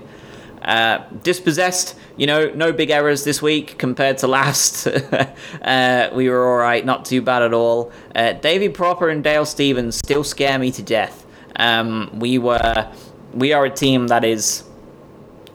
Uh, 0.65 1.03
dispossessed, 1.21 1.95
you 2.17 2.25
know, 2.25 2.49
no 2.55 2.73
big 2.73 2.89
errors 2.89 3.23
this 3.23 3.39
week 3.39 3.77
compared 3.77 4.17
to 4.17 4.27
last. 4.39 4.87
uh, 4.87 6.09
we 6.11 6.27
were 6.27 6.43
all 6.43 6.57
right, 6.57 6.83
not 6.83 7.05
too 7.05 7.21
bad 7.21 7.43
at 7.43 7.53
all. 7.53 7.91
Uh, 8.15 8.33
Davy 8.33 8.69
Pröpper 8.69 9.11
and 9.11 9.23
Dale 9.23 9.45
Stephens 9.45 9.95
still 9.95 10.23
scare 10.23 10.57
me 10.57 10.71
to 10.71 10.81
death. 10.81 11.23
Um, 11.55 12.09
we 12.17 12.39
were, 12.39 12.91
we 13.31 13.53
are 13.53 13.65
a 13.65 13.69
team 13.69 14.07
that 14.07 14.25
is 14.25 14.63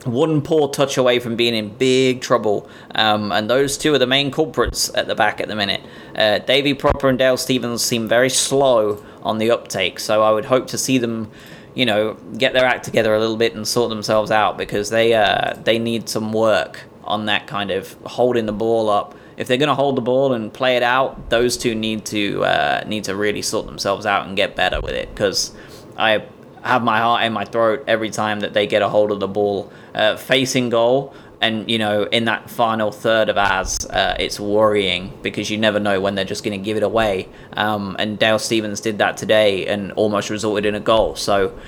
one 0.04 0.42
poor 0.42 0.68
touch 0.68 0.96
away 0.96 1.18
from 1.18 1.34
being 1.34 1.54
in 1.54 1.70
big 1.76 2.20
trouble, 2.20 2.70
um, 2.94 3.32
and 3.32 3.50
those 3.50 3.76
two 3.76 3.92
are 3.92 3.98
the 3.98 4.06
main 4.06 4.30
culprits 4.30 4.94
at 4.94 5.08
the 5.08 5.14
back 5.16 5.40
at 5.40 5.48
the 5.48 5.56
minute. 5.56 5.82
Uh, 6.14 6.38
Davy 6.38 6.72
Pröpper 6.72 7.08
and 7.08 7.18
Dale 7.18 7.36
Stephens 7.36 7.82
seem 7.82 8.08
very 8.08 8.30
slow 8.30 9.04
on 9.22 9.38
the 9.38 9.50
uptake, 9.50 9.98
so 9.98 10.22
I 10.22 10.30
would 10.30 10.46
hope 10.46 10.68
to 10.68 10.78
see 10.78 10.98
them 10.98 11.30
you 11.74 11.86
know, 11.86 12.14
get 12.36 12.52
their 12.52 12.64
act 12.64 12.84
together 12.84 13.14
a 13.14 13.18
little 13.20 13.36
bit 13.36 13.54
and 13.54 13.66
sort 13.66 13.90
themselves 13.90 14.30
out 14.30 14.58
because 14.58 14.90
they 14.90 15.14
uh, 15.14 15.54
they 15.64 15.78
need 15.78 16.08
some 16.08 16.32
work 16.32 16.82
on 17.04 17.26
that 17.26 17.46
kind 17.46 17.70
of 17.70 17.96
holding 18.04 18.46
the 18.46 18.52
ball 18.52 18.88
up. 18.88 19.14
If 19.36 19.48
they're 19.48 19.56
going 19.56 19.68
to 19.68 19.74
hold 19.74 19.96
the 19.96 20.02
ball 20.02 20.34
and 20.34 20.52
play 20.52 20.76
it 20.76 20.82
out, 20.82 21.30
those 21.30 21.56
two 21.56 21.74
need 21.74 22.04
to 22.06 22.44
uh, 22.44 22.84
need 22.86 23.04
to 23.04 23.14
really 23.14 23.42
sort 23.42 23.66
themselves 23.66 24.06
out 24.06 24.26
and 24.26 24.36
get 24.36 24.56
better 24.56 24.80
with 24.80 24.94
it 24.94 25.08
because 25.14 25.52
I 25.96 26.24
have 26.62 26.82
my 26.82 26.98
heart 26.98 27.24
in 27.24 27.32
my 27.32 27.44
throat 27.44 27.84
every 27.86 28.10
time 28.10 28.40
that 28.40 28.52
they 28.52 28.66
get 28.66 28.82
a 28.82 28.88
hold 28.88 29.10
of 29.12 29.20
the 29.20 29.28
ball 29.28 29.72
uh, 29.94 30.16
facing 30.16 30.68
goal 30.68 31.14
and 31.40 31.70
you 31.70 31.78
know 31.78 32.04
in 32.04 32.26
that 32.26 32.50
final 32.50 32.92
third 32.92 33.28
of 33.28 33.38
ours 33.38 33.86
uh, 33.86 34.16
it's 34.18 34.38
worrying 34.38 35.12
because 35.22 35.50
you 35.50 35.58
never 35.58 35.80
know 35.80 36.00
when 36.00 36.14
they're 36.14 36.24
just 36.24 36.44
going 36.44 36.58
to 36.58 36.64
give 36.64 36.76
it 36.76 36.82
away. 36.82 37.28
Um, 37.54 37.96
and 37.98 38.18
dale 38.18 38.38
stephens 38.38 38.80
did 38.80 38.98
that 38.98 39.16
today 39.16 39.66
and 39.66 39.92
almost 39.92 40.30
resulted 40.30 40.66
in 40.66 40.74
a 40.74 40.80
goal. 40.80 41.16
So 41.16 41.58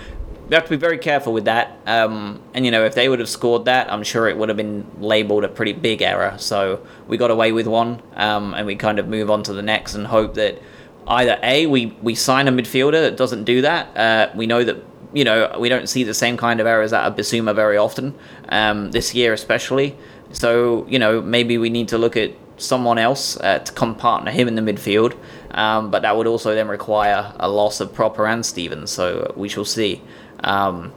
we 0.49 0.55
have 0.55 0.65
to 0.65 0.71
be 0.71 0.77
very 0.77 0.99
careful 0.99 1.33
with 1.33 1.47
that. 1.47 1.79
Um, 1.87 2.43
and 2.53 2.65
you 2.65 2.71
know 2.71 2.85
if 2.85 2.95
they 2.95 3.09
would 3.09 3.21
have 3.21 3.29
scored 3.29 3.65
that 3.65 3.91
i'm 3.91 4.03
sure 4.03 4.29
it 4.29 4.37
would 4.37 4.49
have 4.49 4.57
been 4.57 4.87
labeled 4.99 5.45
a 5.45 5.49
pretty 5.49 5.73
big 5.73 6.03
error. 6.03 6.35
So 6.39 6.87
we 7.09 7.17
got 7.17 7.31
away 7.31 7.53
with 7.53 7.67
one 7.67 8.03
um, 8.17 8.55
and 8.55 8.67
we 8.67 8.77
kind 8.77 8.99
of 8.99 9.09
move 9.09 9.31
on 9.31 9.43
to 9.45 9.53
the 9.53 9.63
next 9.63 9.95
and 9.95 10.07
hope 10.07 10.35
that 10.35 10.61
either 11.07 11.39
a 11.43 11.67
we, 11.67 11.87
we 12.03 12.15
sign 12.15 12.47
a 12.47 12.53
midfielder 12.53 13.01
that 13.01 13.17
doesn't 13.17 13.45
do 13.45 13.63
that 13.63 13.97
uh, 13.97 14.31
we 14.37 14.47
know 14.47 14.63
that 14.63 14.77
you 15.13 15.25
know, 15.25 15.57
we 15.59 15.69
don't 15.69 15.89
see 15.89 16.05
the 16.05 16.15
same 16.15 16.37
kind 16.37 16.61
of 16.61 16.67
errors 16.67 16.93
out 16.93 17.05
of 17.05 17.17
Bissouma 17.17 17.55
very 17.55 17.77
often, 17.77 18.15
um, 18.49 18.91
this 18.93 19.15
year 19.15 19.33
especially. 19.33 19.97
So, 20.33 20.87
you 20.89 20.99
know, 20.99 21.21
maybe 21.21 21.59
we 21.59 21.69
need 21.69 21.89
to 21.89 21.99
look 21.99 22.17
at 22.17 22.33
someone 22.57 22.99
else 22.99 23.37
uh, 23.39 23.59
to 23.59 23.73
come 23.73 23.95
partner 23.95 24.31
him 24.31 24.49
in 24.49 24.55
the 24.55 24.63
midfield. 24.63 25.17
Um, 25.51 25.91
but 25.91 26.03
that 26.03 26.17
would 26.17 26.27
also 26.27 26.55
then 26.55 26.69
require 26.69 27.35
a 27.39 27.49
loss 27.49 27.81
of 27.81 27.93
Pröpper 27.93 28.31
and 28.31 28.45
Stephens, 28.45 28.91
so 28.91 29.33
we 29.37 29.49
shall 29.49 29.67
see. 29.67 30.01
Um, 30.41 30.93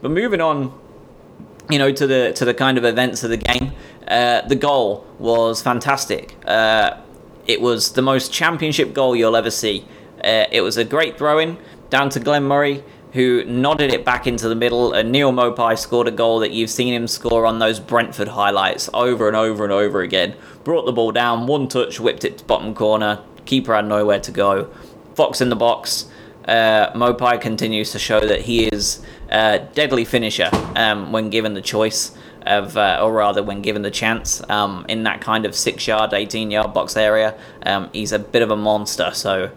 but 0.00 0.10
moving 0.10 0.40
on, 0.40 0.78
you 1.68 1.78
know, 1.78 1.92
to 1.92 2.06
the 2.06 2.32
to 2.34 2.44
the 2.44 2.54
kind 2.54 2.78
of 2.78 2.84
events 2.84 3.24
of 3.24 3.30
the 3.30 3.36
game, 3.36 3.72
uh, 4.06 4.42
the 4.42 4.54
goal 4.54 5.04
was 5.18 5.60
fantastic. 5.60 6.36
Uh, 6.46 6.96
it 7.46 7.60
was 7.60 7.92
the 7.92 8.02
most 8.02 8.32
championship 8.32 8.94
goal 8.94 9.16
you'll 9.16 9.36
ever 9.36 9.50
see. 9.50 9.84
Uh, 10.22 10.44
it 10.52 10.60
was 10.60 10.76
a 10.76 10.84
great 10.84 11.18
throw-in 11.18 11.58
down 11.90 12.10
to 12.10 12.20
Glenn 12.20 12.44
Murray 12.44 12.84
who 13.12 13.44
nodded 13.44 13.92
it 13.92 14.04
back 14.04 14.26
into 14.26 14.48
the 14.48 14.54
middle, 14.54 14.92
and 14.92 15.10
Neal 15.10 15.32
Maupay 15.32 15.78
scored 15.78 16.08
a 16.08 16.10
goal 16.10 16.40
that 16.40 16.50
you've 16.50 16.70
seen 16.70 16.92
him 16.92 17.08
score 17.08 17.46
on 17.46 17.58
those 17.58 17.80
Brentford 17.80 18.28
highlights 18.28 18.90
over 18.92 19.28
and 19.28 19.36
over 19.36 19.64
and 19.64 19.72
over 19.72 20.02
again. 20.02 20.34
Brought 20.64 20.84
the 20.84 20.92
ball 20.92 21.12
down, 21.12 21.46
one 21.46 21.68
touch, 21.68 21.98
whipped 21.98 22.24
it 22.24 22.38
to 22.38 22.44
bottom 22.44 22.74
corner. 22.74 23.22
Keeper 23.46 23.74
had 23.74 23.86
nowhere 23.86 24.20
to 24.20 24.30
go. 24.30 24.70
Fox 25.14 25.40
in 25.40 25.48
the 25.48 25.56
box. 25.56 26.06
Uh, 26.46 26.92
Maupay 26.92 27.40
continues 27.40 27.92
to 27.92 27.98
show 27.98 28.20
that 28.20 28.42
he 28.42 28.66
is 28.66 29.02
a 29.30 29.58
deadly 29.74 30.04
finisher 30.04 30.50
um, 30.76 31.12
when 31.12 31.30
given 31.30 31.54
the 31.54 31.62
choice 31.62 32.14
of, 32.42 32.76
uh, 32.76 33.00
or 33.02 33.12
rather, 33.12 33.42
when 33.42 33.60
given 33.60 33.82
the 33.82 33.90
chance 33.90 34.42
um, 34.48 34.86
in 34.88 35.02
that 35.02 35.20
kind 35.20 35.44
of 35.44 35.54
six-yard, 35.54 36.14
eighteen-yard 36.14 36.72
box 36.72 36.96
area. 36.96 37.38
Um, 37.64 37.90
he's 37.92 38.12
a 38.12 38.18
bit 38.18 38.42
of 38.42 38.50
a 38.50 38.56
monster. 38.56 39.10
So 39.12 39.50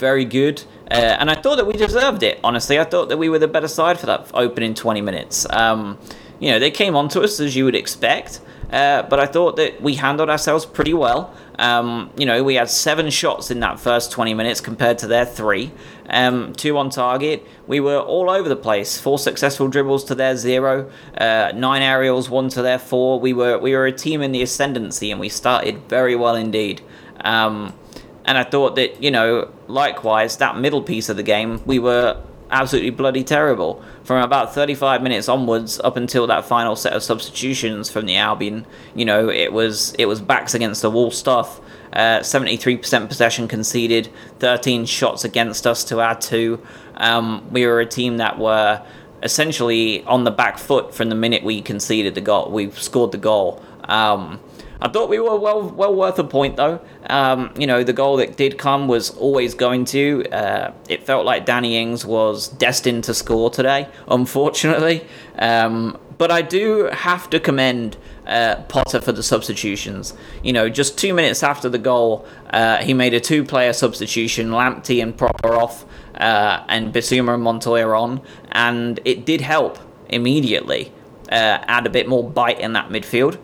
very 0.00 0.24
good. 0.24 0.64
Uh, 0.90 0.94
and 1.20 1.30
I 1.30 1.36
thought 1.36 1.56
that 1.56 1.66
we 1.66 1.74
deserved 1.74 2.22
it, 2.24 2.40
honestly. 2.42 2.80
I 2.80 2.84
thought 2.84 3.08
that 3.10 3.18
we 3.18 3.28
were 3.28 3.38
the 3.38 3.46
better 3.46 3.68
side 3.68 4.00
for 4.00 4.06
that 4.06 4.28
opening 4.34 4.74
20 4.74 5.00
minutes. 5.02 5.46
Um, 5.50 5.98
you 6.40 6.50
know, 6.50 6.58
they 6.58 6.70
came 6.72 6.96
onto 6.96 7.20
us 7.20 7.38
as 7.38 7.54
you 7.54 7.64
would 7.66 7.76
expect. 7.76 8.40
uh, 8.72 9.02
but 9.02 9.18
I 9.18 9.26
thought 9.26 9.56
that 9.56 9.82
we 9.82 9.94
handled 9.96 10.30
ourselves 10.30 10.64
pretty 10.64 10.94
well. 10.94 11.34
Um, 11.58 12.10
you 12.16 12.24
know, 12.24 12.42
we 12.42 12.54
had 12.54 12.70
seven 12.70 13.10
shots 13.10 13.50
in 13.50 13.60
that 13.60 13.80
first 13.80 14.12
20 14.12 14.32
minutes 14.34 14.60
compared 14.60 14.98
to 14.98 15.06
their 15.06 15.26
three. 15.26 15.72
Um, 16.08 16.52
two 16.54 16.78
on 16.78 16.90
target. 16.90 17.46
We 17.66 17.80
were 17.80 17.98
all 17.98 18.30
over 18.30 18.48
the 18.48 18.56
place. 18.56 18.98
Four 18.98 19.18
successful 19.18 19.68
dribbles 19.68 20.04
to 20.04 20.14
their 20.14 20.36
zero. 20.36 20.90
Uh, 21.16 21.52
nine 21.54 21.82
aerials, 21.82 22.30
one 22.30 22.48
to 22.50 22.62
their 22.62 22.78
four. 22.78 23.20
We 23.20 23.32
were 23.32 23.58
we 23.58 23.74
were 23.74 23.86
a 23.86 23.92
team 23.92 24.22
in 24.22 24.32
the 24.32 24.42
ascendancy, 24.42 25.10
and 25.10 25.20
we 25.20 25.28
started 25.28 25.88
very 25.88 26.16
well 26.16 26.34
indeed. 26.34 26.80
Um, 27.24 27.74
and 28.30 28.38
I 28.38 28.44
thought 28.44 28.76
that 28.76 29.02
you 29.02 29.10
know, 29.10 29.50
likewise, 29.66 30.36
that 30.36 30.56
middle 30.56 30.82
piece 30.82 31.08
of 31.08 31.16
the 31.16 31.24
game, 31.24 31.60
we 31.66 31.80
were 31.80 32.16
absolutely 32.48 32.90
bloody 32.90 33.24
terrible. 33.24 33.82
From 34.04 34.22
about 34.22 34.54
35 34.54 35.02
minutes 35.02 35.28
onwards, 35.28 35.80
up 35.80 35.96
until 35.96 36.28
that 36.28 36.44
final 36.44 36.76
set 36.76 36.92
of 36.92 37.02
substitutions 37.02 37.90
from 37.90 38.06
the 38.06 38.14
Albion, 38.14 38.66
you 38.94 39.04
know, 39.04 39.28
it 39.28 39.52
was 39.52 39.94
it 39.98 40.04
was 40.04 40.20
backs 40.20 40.54
against 40.54 40.80
the 40.80 40.92
wall 40.92 41.10
stuff. 41.10 41.60
Uh, 41.92 42.20
73% 42.20 43.08
possession 43.08 43.48
conceded, 43.48 44.08
13 44.38 44.86
shots 44.86 45.24
against 45.24 45.66
us 45.66 45.82
to 45.82 46.00
add 46.00 46.20
to. 46.20 46.64
Um, 46.98 47.44
we 47.50 47.66
were 47.66 47.80
a 47.80 47.86
team 47.86 48.18
that 48.18 48.38
were 48.38 48.80
essentially 49.24 50.04
on 50.04 50.22
the 50.22 50.30
back 50.30 50.56
foot 50.56 50.94
from 50.94 51.08
the 51.08 51.16
minute 51.16 51.42
we 51.42 51.60
conceded 51.62 52.14
the 52.14 52.20
goal. 52.20 52.48
We 52.52 52.70
scored 52.70 53.10
the 53.10 53.18
goal. 53.18 53.60
Um, 53.88 54.38
I 54.82 54.88
thought 54.88 55.10
we 55.10 55.18
were 55.18 55.38
well 55.38 55.62
well 55.62 55.94
worth 55.94 56.18
a 56.18 56.24
point 56.24 56.56
though. 56.56 56.80
Um, 57.08 57.52
you 57.58 57.66
know, 57.66 57.84
the 57.84 57.92
goal 57.92 58.16
that 58.16 58.36
did 58.36 58.56
come 58.56 58.88
was 58.88 59.10
always 59.10 59.54
going 59.54 59.84
to. 59.86 60.24
Uh, 60.32 60.72
it 60.88 61.04
felt 61.04 61.26
like 61.26 61.44
Danny 61.44 61.76
Ings 61.76 62.06
was 62.06 62.48
destined 62.48 63.04
to 63.04 63.14
score 63.14 63.50
today, 63.50 63.88
unfortunately. 64.08 65.06
Um, 65.38 65.98
but 66.16 66.30
I 66.30 66.42
do 66.42 66.84
have 66.92 67.30
to 67.30 67.40
commend 67.40 67.96
uh, 68.26 68.56
Potter 68.68 69.00
for 69.00 69.12
the 69.12 69.22
substitutions. 69.22 70.14
You 70.42 70.52
know, 70.52 70.68
just 70.68 70.98
two 70.98 71.14
minutes 71.14 71.42
after 71.42 71.68
the 71.68 71.78
goal, 71.78 72.26
uh, 72.50 72.78
he 72.78 72.92
made 72.92 73.14
a 73.14 73.20
two-player 73.20 73.72
substitution, 73.72 74.50
Lamptey 74.50 75.02
and 75.02 75.16
Pröpper 75.16 75.56
off, 75.56 75.86
uh, 76.16 76.62
and 76.68 76.92
Bissouma 76.92 77.34
and 77.34 77.42
Montoya 77.42 77.88
on, 77.88 78.20
and 78.52 79.00
it 79.06 79.24
did 79.24 79.40
help 79.40 79.78
immediately 80.10 80.92
uh, 81.32 81.64
add 81.66 81.86
a 81.86 81.90
bit 81.90 82.06
more 82.06 82.28
bite 82.28 82.60
in 82.60 82.74
that 82.74 82.90
midfield 82.90 83.38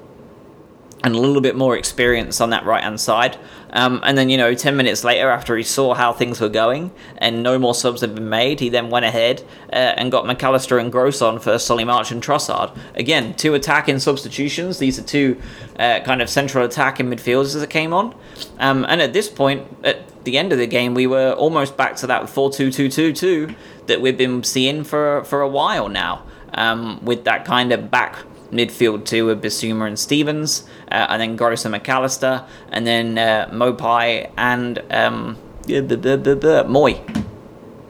and 1.07 1.15
a 1.15 1.19
little 1.21 1.41
bit 1.41 1.55
more 1.55 1.77
experience 1.77 2.41
on 2.41 2.51
that 2.51 2.65
right 2.65 2.83
hand 2.83 3.01
side. 3.01 3.39
Um, 3.71 4.01
and 4.03 4.19
then, 4.19 4.29
you 4.29 4.37
know, 4.37 4.55
10 4.55 4.77
minutes 4.77 5.05
later, 5.05 5.31
after 5.31 5.57
he 5.57 5.63
saw 5.63 5.95
how 5.95 6.13
things 6.13 6.41
were 6.41 6.49
going 6.49 6.91
and 7.19 7.45
no 7.45 7.61
more 7.61 7.77
subs 7.77 8.01
had 8.01 8.17
been 8.17 8.29
made, 8.29 8.59
he 8.59 8.69
then 8.71 8.91
went 8.91 9.05
ahead 9.05 9.45
uh, 9.73 9.95
and 9.97 10.11
got 10.11 10.27
Mac 10.27 10.43
Allister 10.43 10.79
and 10.79 10.91
Gross 10.91 11.23
on 11.23 11.39
for 11.39 11.61
Solly 11.61 11.85
March 11.85 12.11
and 12.11 12.21
Trossard. 12.21 12.77
Again, 12.97 13.35
two 13.35 13.55
attacking 13.55 14.01
substitutions. 14.01 14.81
These 14.81 14.99
are 14.99 15.05
two 15.05 15.41
uh, 15.79 16.01
kind 16.01 16.21
of 16.21 16.29
central 16.29 16.65
attacking 16.65 17.07
midfielders 17.07 17.57
that 17.59 17.71
came 17.71 17.93
on. 17.93 18.13
Um, 18.59 18.85
and 18.89 19.01
at 19.01 19.13
this 19.13 19.29
point, 19.29 19.65
at 19.85 20.25
the 20.25 20.37
end 20.37 20.53
of 20.53 20.59
the 20.59 20.67
game, 20.67 20.93
we 20.93 21.07
were 21.07 21.35
almost 21.35 21.77
back 21.77 21.95
to 21.97 22.09
that 22.09 22.29
4 22.29 22.51
2 22.51 22.73
2 22.73 22.91
2 22.91 23.13
2 23.13 23.55
that 23.87 24.01
we've 24.01 24.19
been 24.19 24.43
seeing 24.43 24.83
for, 24.83 25.23
for 25.23 25.41
a 25.41 25.49
while 25.49 25.89
now, 25.89 26.25
um, 26.55 27.05
with 27.05 27.23
that 27.25 27.45
kind 27.45 27.71
of 27.71 27.93
back 27.93 28.17
midfield 28.51 29.05
two 29.05 29.27
with 29.27 29.43
Bissouma 29.43 29.87
and 29.87 29.99
Stephens, 29.99 30.65
uh, 30.91 31.07
and 31.09 31.21
then 31.21 31.37
Gross 31.37 31.65
and 31.65 31.73
Mac 31.73 31.89
Allister, 31.89 32.45
and 32.71 32.87
then 32.87 33.19
uh, 33.19 33.49
Maupay 33.53 34.31
and 34.37 34.79
um, 34.91 35.39
Mooy 35.67 37.25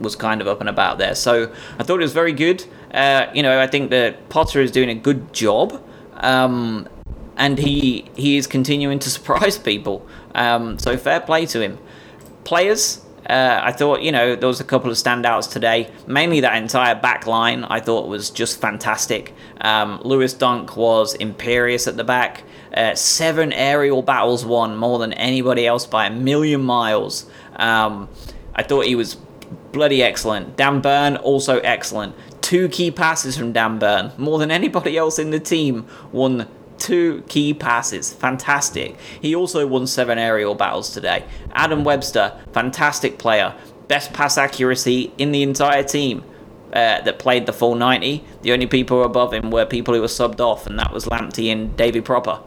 was 0.01 0.16
kind 0.16 0.40
of 0.40 0.47
up 0.47 0.61
and 0.61 0.69
about 0.69 0.99
there. 0.99 1.14
So 1.14 1.53
I 1.79 1.83
thought 1.83 2.01
it 2.01 2.05
was 2.05 2.12
very 2.12 2.33
good. 2.33 2.64
Uh, 2.92 3.27
you 3.35 3.42
know, 3.42 3.61
I 3.61 3.66
think 3.66 3.90
that 3.90 4.29
Potter 4.29 4.61
is 4.61 4.71
doing 4.71 4.90
a 4.90 4.95
good 4.95 5.33
job. 5.33 5.83
Um, 6.14 6.88
and 7.37 7.59
he 7.59 8.11
he 8.16 8.37
is 8.37 8.47
continuing 8.47 8.99
to 9.01 9.11
surprise 9.16 9.59
people. 9.59 10.07
Um, 10.35 10.79
so 10.79 10.97
fair 10.97 11.21
play 11.21 11.47
to 11.47 11.61
him. 11.61 11.79
Players, 12.45 13.05
uh, 13.29 13.61
I 13.62 13.73
thought, 13.73 14.03
you 14.03 14.12
know, 14.12 14.37
there 14.37 14.47
was 14.47 14.61
a 14.61 14.65
couple 14.65 14.91
of 14.91 14.97
standouts 14.97 15.51
today. 15.51 15.91
Mainly 16.07 16.41
that 16.41 16.57
entire 16.57 16.95
back 16.95 17.27
line 17.27 17.65
I 17.65 17.81
thought 17.81 18.09
was 18.09 18.31
just 18.31 18.61
fantastic. 18.61 19.35
Um, 19.61 20.01
Lewis 20.05 20.33
Dunk 20.33 20.77
was 20.77 21.15
imperious 21.15 21.87
at 21.87 21.97
the 21.97 22.05
back. 22.05 22.45
Uh, 22.73 22.95
seven 22.95 23.53
aerial 23.53 24.03
battles 24.03 24.45
won, 24.45 24.77
more 24.77 24.99
than 24.99 25.12
anybody 25.15 25.67
else 25.67 25.87
by 25.87 26.07
a 26.07 26.11
million 26.11 26.62
miles. 26.62 27.27
Um, 27.57 28.09
I 28.55 28.62
thought 28.62 28.85
he 28.87 28.95
was 28.95 29.17
bloody 29.73 30.03
excellent. 30.03 30.57
Dan 30.57 30.81
Burn, 30.81 31.17
also 31.17 31.59
excellent. 31.61 32.15
Two 32.43 32.69
key 32.69 32.91
passes 32.91 33.37
from 33.37 33.53
Dan 33.53 33.79
Burn, 33.79 34.12
more 34.17 34.39
than 34.39 34.51
anybody 34.51 34.97
else 34.97 35.19
in 35.19 35.31
the 35.31 35.41
team, 35.41 35.87
won 36.12 36.47
two 36.79 37.23
key 37.29 37.55
passes. 37.55 38.12
Fantastic. 38.12 38.97
He 39.21 39.35
also 39.35 39.67
won 39.67 39.87
seven 39.87 40.19
aerial 40.19 40.55
battles 40.55 40.93
today. 40.93 41.25
Adam 41.53 41.85
Webster, 41.85 42.39
fantastic 42.53 43.19
player. 43.19 43.55
Best 43.89 44.12
pass 44.12 44.37
accuracy 44.37 45.12
in 45.19 45.33
the 45.33 45.43
entire 45.43 45.83
team. 45.83 46.25
Uh, 46.73 47.01
that 47.01 47.19
played 47.19 47.47
the 47.47 47.53
full 47.55 47.75
90. 47.75 48.23
The 48.43 48.53
only 48.53 48.67
people 48.67 49.03
above 49.03 49.33
him 49.33 49.51
were 49.51 49.65
people 49.65 49.95
who 49.95 50.01
were 50.01 50.09
subbed 50.09 50.41
off, 50.41 50.67
and 50.67 50.79
that 50.79 50.93
was 50.93 51.07
Lamptey 51.07 51.51
and 51.51 51.75
Davy 51.75 52.03
Pröpper. 52.03 52.43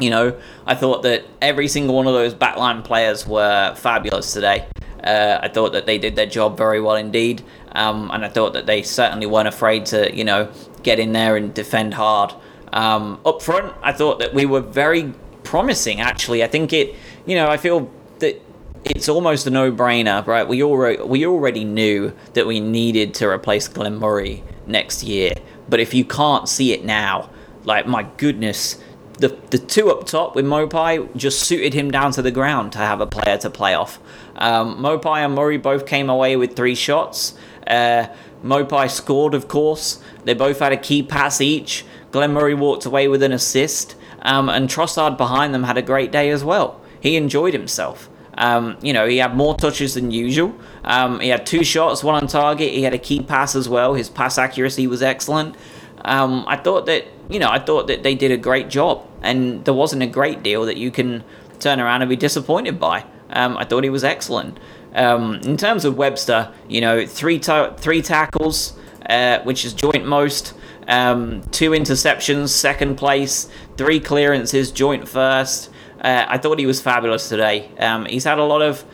You 0.00 0.10
know, 0.10 0.40
I 0.66 0.74
thought 0.74 1.02
that 1.02 1.26
every 1.40 1.68
single 1.68 1.94
one 1.94 2.06
of 2.06 2.14
those 2.14 2.34
backline 2.34 2.82
players 2.82 3.26
were 3.26 3.74
fabulous 3.76 4.32
today. 4.32 4.66
Uh, 5.04 5.38
I 5.42 5.48
thought 5.48 5.72
that 5.72 5.86
they 5.86 5.98
did 5.98 6.16
their 6.16 6.26
job 6.26 6.56
very 6.56 6.80
well 6.80 6.96
indeed, 6.96 7.42
um, 7.72 8.10
and 8.10 8.24
I 8.24 8.28
thought 8.28 8.54
that 8.54 8.66
they 8.66 8.82
certainly 8.82 9.26
weren't 9.26 9.48
afraid 9.48 9.86
to, 9.86 10.14
you 10.14 10.24
know, 10.24 10.50
get 10.82 10.98
in 10.98 11.12
there 11.12 11.36
and 11.36 11.52
defend 11.54 11.94
hard. 11.94 12.34
Um, 12.72 13.20
up 13.24 13.42
front, 13.42 13.74
I 13.82 13.92
thought 13.92 14.18
that 14.20 14.32
we 14.34 14.46
were 14.46 14.60
very 14.60 15.12
promising. 15.42 16.00
Actually, 16.00 16.44
I 16.44 16.46
think 16.46 16.72
it. 16.72 16.94
You 17.26 17.36
know, 17.36 17.48
I 17.48 17.56
feel 17.56 17.90
that 18.20 18.40
it's 18.84 19.08
almost 19.08 19.46
a 19.46 19.50
no-brainer, 19.50 20.26
right? 20.26 20.46
We 20.46 20.62
already 20.62 21.02
we 21.02 21.26
already 21.26 21.64
knew 21.64 22.12
that 22.34 22.46
we 22.46 22.60
needed 22.60 23.14
to 23.14 23.28
replace 23.28 23.68
Glenn 23.68 23.96
Murray 23.96 24.42
next 24.66 25.02
year, 25.02 25.34
but 25.68 25.80
if 25.80 25.92
you 25.94 26.04
can't 26.04 26.48
see 26.48 26.72
it 26.72 26.84
now, 26.84 27.30
like 27.64 27.86
my 27.86 28.04
goodness, 28.16 28.78
the 29.18 29.36
the 29.50 29.58
two 29.58 29.90
up 29.90 30.06
top 30.06 30.34
with 30.34 30.44
Maupay 30.44 31.14
just 31.16 31.40
suited 31.40 31.74
him 31.74 31.90
down 31.90 32.12
to 32.12 32.22
the 32.22 32.30
ground 32.30 32.72
to 32.72 32.78
have 32.78 33.00
a 33.00 33.06
player 33.06 33.36
to 33.38 33.50
play 33.50 33.74
off. 33.74 33.98
Um, 34.36 34.78
Maupay 34.78 35.24
and 35.24 35.34
Murray 35.34 35.58
both 35.58 35.86
came 35.86 36.08
away 36.08 36.36
with 36.36 36.56
three 36.56 36.74
shots. 36.74 37.34
Uh, 37.66 38.06
Maupay 38.42 38.90
scored, 38.90 39.34
of 39.34 39.48
course. 39.48 40.02
They 40.24 40.32
both 40.32 40.60
had 40.60 40.72
a 40.72 40.78
key 40.78 41.02
pass 41.02 41.40
each. 41.40 41.84
Glenn 42.10 42.32
Murray 42.32 42.54
walked 42.54 42.84
away 42.84 43.08
with 43.08 43.22
an 43.22 43.32
assist, 43.32 43.96
um, 44.22 44.48
and 44.48 44.68
Trossard 44.68 45.16
behind 45.16 45.54
them 45.54 45.64
had 45.64 45.78
a 45.78 45.82
great 45.82 46.10
day 46.10 46.30
as 46.30 46.44
well. 46.44 46.80
He 47.00 47.16
enjoyed 47.16 47.54
himself. 47.54 48.08
Um, 48.36 48.78
you 48.80 48.92
know, 48.92 49.06
he 49.06 49.18
had 49.18 49.36
more 49.36 49.54
touches 49.56 49.94
than 49.94 50.10
usual. 50.10 50.54
Um, 50.84 51.20
he 51.20 51.28
had 51.28 51.46
two 51.46 51.64
shots, 51.64 52.02
one 52.02 52.14
on 52.14 52.26
target. 52.26 52.72
He 52.72 52.82
had 52.82 52.94
a 52.94 52.98
key 52.98 53.22
pass 53.22 53.54
as 53.54 53.68
well. 53.68 53.94
His 53.94 54.08
pass 54.08 54.38
accuracy 54.38 54.86
was 54.86 55.02
excellent. 55.02 55.56
Um, 56.04 56.44
I 56.46 56.56
thought 56.56 56.86
that 56.86 57.04
you 57.30 57.38
know, 57.38 57.48
I 57.48 57.60
thought 57.60 57.86
that 57.86 58.02
they 58.02 58.14
did 58.14 58.32
a 58.32 58.36
great 58.36 58.68
job, 58.68 59.06
and 59.22 59.64
there 59.64 59.74
wasn't 59.74 60.02
a 60.02 60.06
great 60.06 60.42
deal 60.42 60.64
that 60.66 60.76
you 60.76 60.90
can 60.90 61.22
turn 61.60 61.80
around 61.80 62.02
and 62.02 62.08
be 62.08 62.16
disappointed 62.16 62.80
by. 62.80 63.04
Um, 63.30 63.56
I 63.56 63.64
thought 63.64 63.84
he 63.84 63.90
was 63.90 64.02
excellent. 64.02 64.58
Um, 64.94 65.34
in 65.44 65.56
terms 65.56 65.84
of 65.84 65.96
Webster, 65.96 66.52
you 66.68 66.80
know, 66.80 67.06
three 67.06 67.38
ta- 67.38 67.74
three 67.74 68.02
tackles, 68.02 68.76
uh, 69.08 69.38
which 69.40 69.64
is 69.64 69.72
joint 69.72 70.04
most. 70.04 70.54
Um, 70.90 71.42
two 71.52 71.70
interceptions, 71.70 72.48
second 72.48 72.96
place, 72.96 73.48
three 73.76 74.00
clearances, 74.00 74.72
joint 74.72 75.08
first. 75.08 75.70
Uh, 76.00 76.26
I 76.28 76.36
thought 76.36 76.58
he 76.58 76.66
was 76.66 76.82
fabulous 76.82 77.28
today. 77.28 77.70
Um, 77.78 78.06
he's 78.06 78.24
had 78.24 78.38
a 78.38 78.44
lot 78.44 78.60
of, 78.60 78.84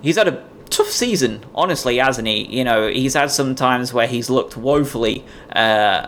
he's 0.00 0.16
had 0.16 0.28
a 0.28 0.44
tough 0.70 0.88
season, 0.88 1.44
honestly, 1.54 1.98
hasn't 1.98 2.26
he? 2.26 2.46
You 2.46 2.64
know, 2.64 2.88
he's 2.88 3.14
had 3.14 3.30
some 3.30 3.54
times 3.54 3.92
where 3.92 4.06
he's 4.06 4.30
looked 4.30 4.56
woefully 4.56 5.24
uh, 5.54 6.06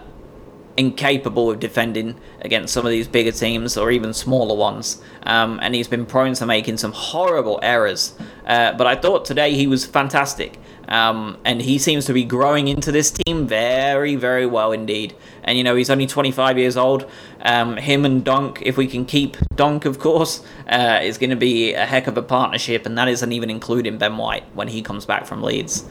incapable 0.79 1.51
of 1.51 1.61
defending 1.61 2.19
against 2.41 2.73
some 2.73 2.87
of 2.87 2.91
these 2.91 3.07
bigger 3.07 3.33
teams 3.33 3.77
or 3.77 3.91
even 3.91 4.15
smaller 4.15 4.57
ones. 4.57 5.03
Um, 5.25 5.59
and 5.63 5.75
he's 5.75 5.89
been 5.89 6.07
prone 6.07 6.35
to 6.35 6.47
making 6.47 6.79
some 6.79 6.93
horrible 6.93 7.61
errors. 7.63 8.15
Uh, 8.47 8.73
but 8.73 8.87
I 8.87 8.97
thought 8.97 9.27
today 9.27 9.55
he 9.55 9.67
was 9.67 9.85
fantastic. 9.85 10.59
Um, 10.89 11.39
and 11.45 11.63
he 11.63 11.79
seems 11.79 12.05
to 12.07 12.13
be 12.13 12.25
growing 12.25 12.69
into 12.69 12.93
this 12.93 13.11
team 13.11 13.47
very, 13.47 14.17
very 14.17 14.47
well 14.47 14.73
indeed. 14.73 15.15
And 15.43 15.57
you 15.59 15.65
know, 15.65 15.75
he's 15.77 15.91
only 15.91 16.07
25 16.07 16.59
years 16.59 16.77
old. 16.77 17.09
Um, 17.41 17.77
him 17.77 18.05
and 18.05 18.25
Donk, 18.25 18.63
if 18.63 18.77
we 18.77 18.87
can 18.87 19.05
keep 19.05 19.37
Donk, 19.57 19.85
of 19.85 19.99
course, 19.99 20.45
uh, 20.69 21.01
is 21.03 21.19
going 21.19 21.31
to 21.31 21.37
be 21.37 21.75
a 21.75 21.87
heck 21.87 22.07
of 22.07 22.17
a 22.17 22.23
partnership. 22.23 22.87
And 22.87 22.97
that 22.99 23.09
isn't 23.09 23.33
even 23.33 23.51
including 23.51 23.99
Ben 23.99 24.17
White 24.17 24.45
when 24.55 24.69
he 24.69 24.83
comes 24.83 25.05
back 25.07 25.27
from 25.27 25.43
Leeds. 25.43 25.85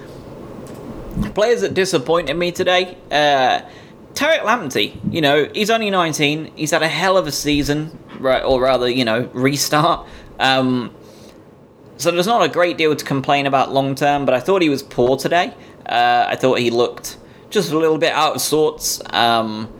Players 1.35 1.61
that 1.61 1.73
disappointed 1.73 2.35
me 2.35 2.51
today. 2.51 2.97
Uh, 3.11 3.61
Tariq 4.13 4.41
Lamptey, 4.41 4.99
you 5.11 5.21
know, 5.21 5.49
he's 5.53 5.69
only 5.69 5.89
19. 5.89 6.51
He's 6.55 6.71
had 6.71 6.83
a 6.83 6.87
hell 6.87 7.17
of 7.17 7.25
a 7.25 7.31
season, 7.31 7.97
right, 8.19 8.43
or 8.43 8.61
rather, 8.61 8.87
you 8.87 9.05
know, 9.05 9.29
restart. 9.33 10.07
Um, 10.39 10.93
so 12.03 12.11
there's 12.11 12.27
not 12.27 12.43
a 12.43 12.49
great 12.49 12.77
deal 12.77 12.93
to 12.93 13.05
complain 13.05 13.45
about 13.45 13.71
long 13.71 13.95
term, 13.95 14.25
but 14.25 14.35
I 14.35 14.41
thought 14.41 14.61
he 14.61 14.69
was 14.69 14.83
poor 14.83 15.15
today. 15.15 15.53
Uh, 15.85 16.25
I 16.27 16.35
thought 16.35 16.59
he 16.59 16.69
looked 16.69 17.17
just 17.49 17.71
a 17.71 17.77
little 17.77 17.97
bit 17.97 18.11
out 18.11 18.35
of 18.35 18.41
sorts. 18.41 19.01
Um, 19.11 19.71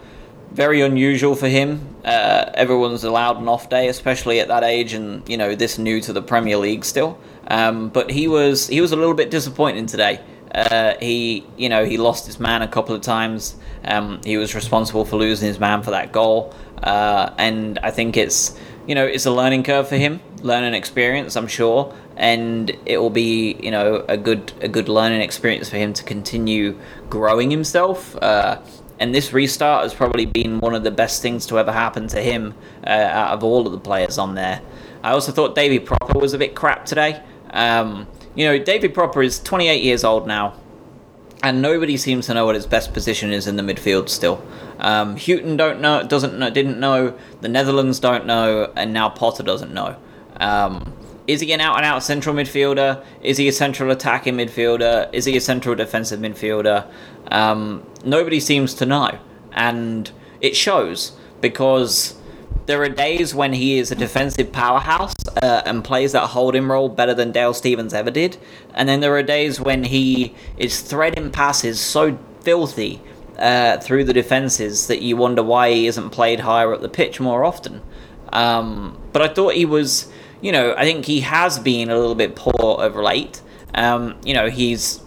very 0.51 0.81
unusual 0.81 1.35
for 1.35 1.49
him. 1.49 1.95
Uh, 2.05 2.49
everyone's 2.53 3.03
allowed 3.03 3.41
an 3.41 3.47
off 3.49 3.69
day, 3.69 3.89
especially 3.89 4.39
at 4.39 4.47
that 4.47 4.63
age, 4.63 4.93
and 4.93 5.27
you 5.27 5.35
know 5.35 5.53
this 5.53 5.77
new 5.77 5.99
to 6.01 6.13
the 6.13 6.21
Premier 6.21 6.57
League 6.57 6.85
still. 6.85 7.19
Um, 7.47 7.89
but 7.89 8.09
he 8.09 8.27
was 8.27 8.67
he 8.67 8.79
was 8.79 8.93
a 8.93 8.95
little 8.95 9.15
bit 9.15 9.29
disappointing 9.29 9.87
today. 9.87 10.21
Uh, 10.53 10.93
he 11.01 11.45
you 11.57 11.67
know 11.67 11.83
he 11.83 11.97
lost 11.97 12.25
his 12.25 12.39
man 12.39 12.61
a 12.61 12.67
couple 12.67 12.95
of 12.95 13.01
times. 13.01 13.55
Um, 13.83 14.21
he 14.23 14.37
was 14.37 14.55
responsible 14.55 15.03
for 15.03 15.17
losing 15.17 15.47
his 15.47 15.59
man 15.59 15.83
for 15.83 15.91
that 15.91 16.13
goal, 16.13 16.53
uh, 16.83 17.33
and 17.37 17.79
I 17.79 17.91
think 17.91 18.15
it's 18.15 18.57
you 18.87 18.95
know 18.95 19.05
it's 19.05 19.25
a 19.25 19.31
learning 19.31 19.63
curve 19.63 19.89
for 19.89 19.97
him, 19.97 20.21
learning 20.41 20.73
experience, 20.73 21.35
I'm 21.35 21.47
sure, 21.47 21.93
and 22.17 22.71
it 22.85 22.97
will 22.97 23.09
be 23.09 23.55
you 23.61 23.71
know 23.71 24.05
a 24.07 24.17
good 24.17 24.53
a 24.61 24.67
good 24.67 24.89
learning 24.89 25.21
experience 25.21 25.69
for 25.69 25.77
him 25.77 25.93
to 25.93 26.03
continue 26.03 26.77
growing 27.09 27.51
himself. 27.51 28.15
Uh, 28.21 28.61
and 28.99 29.13
this 29.13 29.33
restart 29.33 29.83
has 29.83 29.93
probably 29.93 30.25
been 30.25 30.59
one 30.59 30.73
of 30.75 30.83
the 30.83 30.91
best 30.91 31.21
things 31.21 31.45
to 31.47 31.59
ever 31.59 31.71
happen 31.71 32.07
to 32.07 32.21
him 32.21 32.53
uh, 32.85 32.89
out 32.89 33.33
of 33.33 33.43
all 33.43 33.65
of 33.65 33.73
the 33.73 33.79
players 33.79 34.17
on 34.17 34.35
there. 34.35 34.61
I 35.03 35.11
also 35.11 35.31
thought 35.31 35.55
David 35.55 35.85
Pröpper 35.85 36.21
was 36.21 36.33
a 36.33 36.37
bit 36.37 36.55
crap 36.55 36.85
today. 36.85 37.21
Um, 37.51 38.07
you 38.35 38.45
know, 38.45 38.57
David 38.57 38.93
Pröpper 38.93 39.25
is 39.25 39.39
28 39.39 39.83
years 39.83 40.03
old 40.03 40.25
now, 40.27 40.55
and 41.41 41.61
nobody 41.61 41.97
seems 41.97 42.27
to 42.27 42.33
know 42.33 42.45
what 42.45 42.55
his 42.55 42.65
best 42.65 42.93
position 42.93 43.31
is 43.33 43.47
in 43.47 43.57
the 43.57 43.63
midfield 43.63 44.09
still. 44.09 44.45
Um, 44.79 45.17
Hughton 45.17 45.57
don't 45.57 45.81
know, 45.81 46.03
doesn't 46.03 46.37
know, 46.37 46.49
didn't 46.49 46.79
know. 46.79 47.17
The 47.41 47.49
Netherlands 47.49 47.99
don't 47.99 48.25
know, 48.25 48.71
and 48.75 48.93
now 48.93 49.09
Potter 49.09 49.43
doesn't 49.43 49.73
know. 49.73 49.97
Um, 50.37 50.92
is 51.27 51.41
he 51.41 51.51
an 51.53 51.61
out 51.61 51.77
and 51.77 51.85
out 51.85 52.03
central 52.03 52.35
midfielder? 52.35 53.03
Is 53.21 53.37
he 53.37 53.47
a 53.47 53.51
central 53.51 53.91
attacking 53.91 54.35
midfielder? 54.35 55.09
Is 55.13 55.25
he 55.25 55.37
a 55.37 55.41
central 55.41 55.75
defensive 55.75 56.19
midfielder? 56.19 56.89
Um, 57.27 57.85
nobody 58.03 58.39
seems 58.39 58.73
to 58.75 58.85
know, 58.85 59.17
and 59.53 60.11
it 60.41 60.55
shows 60.55 61.13
because 61.39 62.15
there 62.65 62.81
are 62.81 62.89
days 62.89 63.33
when 63.33 63.53
he 63.53 63.77
is 63.77 63.91
a 63.91 63.95
defensive 63.95 64.51
powerhouse 64.51 65.15
uh, 65.41 65.61
and 65.65 65.83
plays 65.83 66.11
that 66.11 66.27
holding 66.27 66.67
role 66.67 66.89
better 66.89 67.13
than 67.13 67.31
Dale 67.31 67.53
Stephens 67.53 67.93
ever 67.93 68.11
did, 68.11 68.37
and 68.73 68.87
then 68.87 68.99
there 68.99 69.15
are 69.15 69.23
days 69.23 69.59
when 69.59 69.85
he 69.85 70.35
is 70.57 70.81
threading 70.81 71.31
passes 71.31 71.79
so 71.79 72.17
filthy 72.41 73.01
uh, 73.37 73.77
through 73.79 74.03
the 74.03 74.13
defenses 74.13 74.87
that 74.87 75.01
you 75.01 75.17
wonder 75.17 75.43
why 75.43 75.71
he 75.71 75.87
isn't 75.87 76.09
played 76.11 76.41
higher 76.41 76.73
up 76.73 76.81
the 76.81 76.89
pitch 76.89 77.19
more 77.19 77.43
often. 77.43 77.81
Um, 78.31 78.97
but 79.11 79.21
I 79.21 79.27
thought 79.27 79.53
he 79.53 79.65
was 79.65 80.11
you 80.43 80.51
know, 80.51 80.75
I 80.77 80.83
think 80.83 81.05
he 81.05 81.21
has 81.21 81.57
been 81.57 81.89
a 81.89 81.97
little 81.97 82.15
bit 82.15 82.35
poor 82.35 82.81
of 82.83 82.95
late. 82.97 83.41
Um, 83.73 84.15
you 84.25 84.33
know, 84.33 84.49
he's 84.49 84.99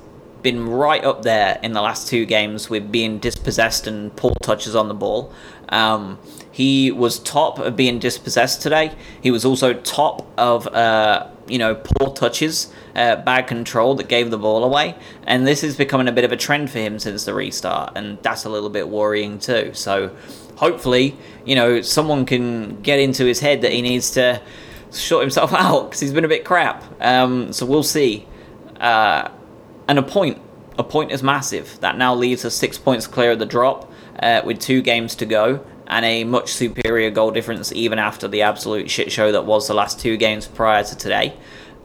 been 0.43 0.67
right 0.67 1.05
up 1.05 1.23
there 1.23 1.61
in 1.63 1.73
the 1.73 1.83
last 1.83 2.09
two 2.09 2.25
games 2.25 2.71
with 2.71 2.91
being 2.91 3.19
dispossessed 3.19 3.87
and 3.87 4.17
poor 4.17 4.33
touches 4.43 4.75
on 4.75 4.89
the 4.89 4.95
ball. 4.95 5.33
Um, 5.69 6.19
he 6.51 6.91
was 6.91 7.19
top 7.19 7.59
of 7.59 7.77
being 7.77 7.99
dispossessed 7.99 8.63
today. 8.63 8.93
He 9.23 9.31
was 9.31 9.45
also 9.45 9.75
top 9.75 10.27
of 10.39 10.67
uh, 10.69 11.29
you 11.47 11.59
know 11.59 11.75
poor 11.75 12.15
touches, 12.15 12.73
uh, 12.95 13.17
bad 13.17 13.47
control 13.47 13.95
that 13.97 14.09
gave 14.09 14.31
the 14.31 14.39
ball 14.39 14.65
away, 14.65 14.95
and 15.27 15.47
this 15.47 15.63
is 15.63 15.77
becoming 15.77 16.09
a 16.09 16.13
bit 16.13 16.25
of 16.25 16.33
a 16.33 16.37
trend 16.37 16.71
for 16.71 16.79
him 16.79 16.99
since 16.99 17.27
the 17.27 17.35
restart, 17.35 17.93
and 17.95 18.17
that's 18.23 18.47
a 18.47 18.49
little 18.49 18.71
bit 18.71 18.89
worrying 18.89 19.39
too. 19.39 19.73
So 19.75 20.17
hopefully, 20.55 21.15
you 21.45 21.57
know, 21.57 21.83
someone 21.83 22.25
can 22.25 22.81
get 22.81 22.99
into 22.99 23.27
his 23.27 23.41
head 23.41 23.61
that 23.61 23.73
he 23.73 23.83
needs 23.83 24.13
to 24.13 24.41
short 24.93 25.23
himself 25.23 25.53
out 25.55 25.85
because 25.85 26.01
he's 26.01 26.13
been 26.13 26.25
a 26.25 26.29
bit 26.29 26.45
crap. 26.45 26.85
Um, 27.01 27.53
so 27.53 27.67
we'll 27.67 27.83
see. 27.83 28.27
Uh, 28.79 29.31
and 29.89 29.99
a 29.99 30.03
point, 30.03 30.41
a 30.79 30.85
point 30.85 31.13
is 31.13 31.23
massive. 31.23 31.79
That 31.81 31.97
now 31.97 32.15
leaves 32.15 32.45
us 32.45 32.55
six 32.55 32.79
points 32.79 33.07
clear 33.07 33.33
of 33.33 33.39
the 33.39 33.47
drop 33.47 33.91
uh, 34.21 34.43
with 34.45 34.59
two 34.59 34.83
games 34.83 35.15
to 35.17 35.27
go 35.27 35.65
and 35.87 36.05
a 36.05 36.25
much 36.25 36.53
superior 36.53 37.11
goal 37.11 37.31
difference 37.31 37.73
even 37.73 37.99
after 37.99 38.27
the 38.27 38.43
absolute 38.43 38.91
shit 38.91 39.13
show 39.13 39.31
that 39.33 39.47
was 39.47 39.69
the 39.69 39.75
last 39.75 40.01
two 40.01 40.17
games 40.17 40.47
prior 40.47 40.83
to 40.83 40.97
today. 40.97 41.37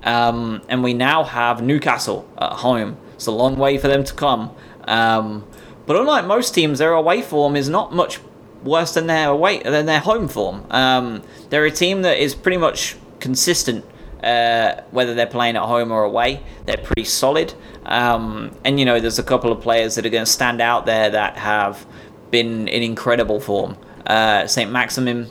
Um, 0.03 0.63
and 0.67 0.83
we 0.83 0.93
now 0.93 1.23
have 1.23 1.61
Newcastle 1.61 2.27
at 2.37 2.53
home. 2.53 2.97
It's 3.13 3.27
a 3.27 3.31
long 3.31 3.55
way 3.57 3.77
for 3.77 3.87
them 3.87 4.03
to 4.03 4.13
come. 4.13 4.55
Um, 4.85 5.45
but 5.85 5.95
unlike 5.95 6.25
most 6.25 6.55
teams, 6.55 6.79
their 6.79 6.93
away 6.93 7.21
form 7.21 7.55
is 7.55 7.69
not 7.69 7.93
much 7.93 8.19
worse 8.63 8.93
than 8.93 9.07
their 9.07 9.29
away 9.29 9.59
than 9.59 9.85
their 9.85 9.99
home 9.99 10.27
form. 10.27 10.65
Um, 10.69 11.23
they're 11.49 11.65
a 11.65 11.71
team 11.71 12.01
that 12.03 12.17
is 12.17 12.35
pretty 12.35 12.57
much 12.57 12.95
consistent. 13.19 13.85
Uh, 14.23 14.79
whether 14.91 15.15
they're 15.15 15.25
playing 15.25 15.55
at 15.55 15.63
home 15.63 15.91
or 15.91 16.03
away, 16.03 16.43
they're 16.67 16.77
pretty 16.77 17.05
solid. 17.05 17.53
Um, 17.85 18.55
and 18.63 18.79
you 18.79 18.85
know, 18.85 18.99
there's 18.99 19.17
a 19.17 19.23
couple 19.23 19.51
of 19.51 19.61
players 19.61 19.95
that 19.95 20.05
are 20.05 20.09
going 20.09 20.25
to 20.25 20.31
stand 20.31 20.61
out 20.61 20.85
there 20.85 21.09
that 21.09 21.37
have 21.37 21.87
been 22.29 22.67
in 22.67 22.83
incredible 22.83 23.39
form. 23.39 23.77
Uh, 24.05 24.45
Saint 24.45 24.71
Maximin 24.71 25.29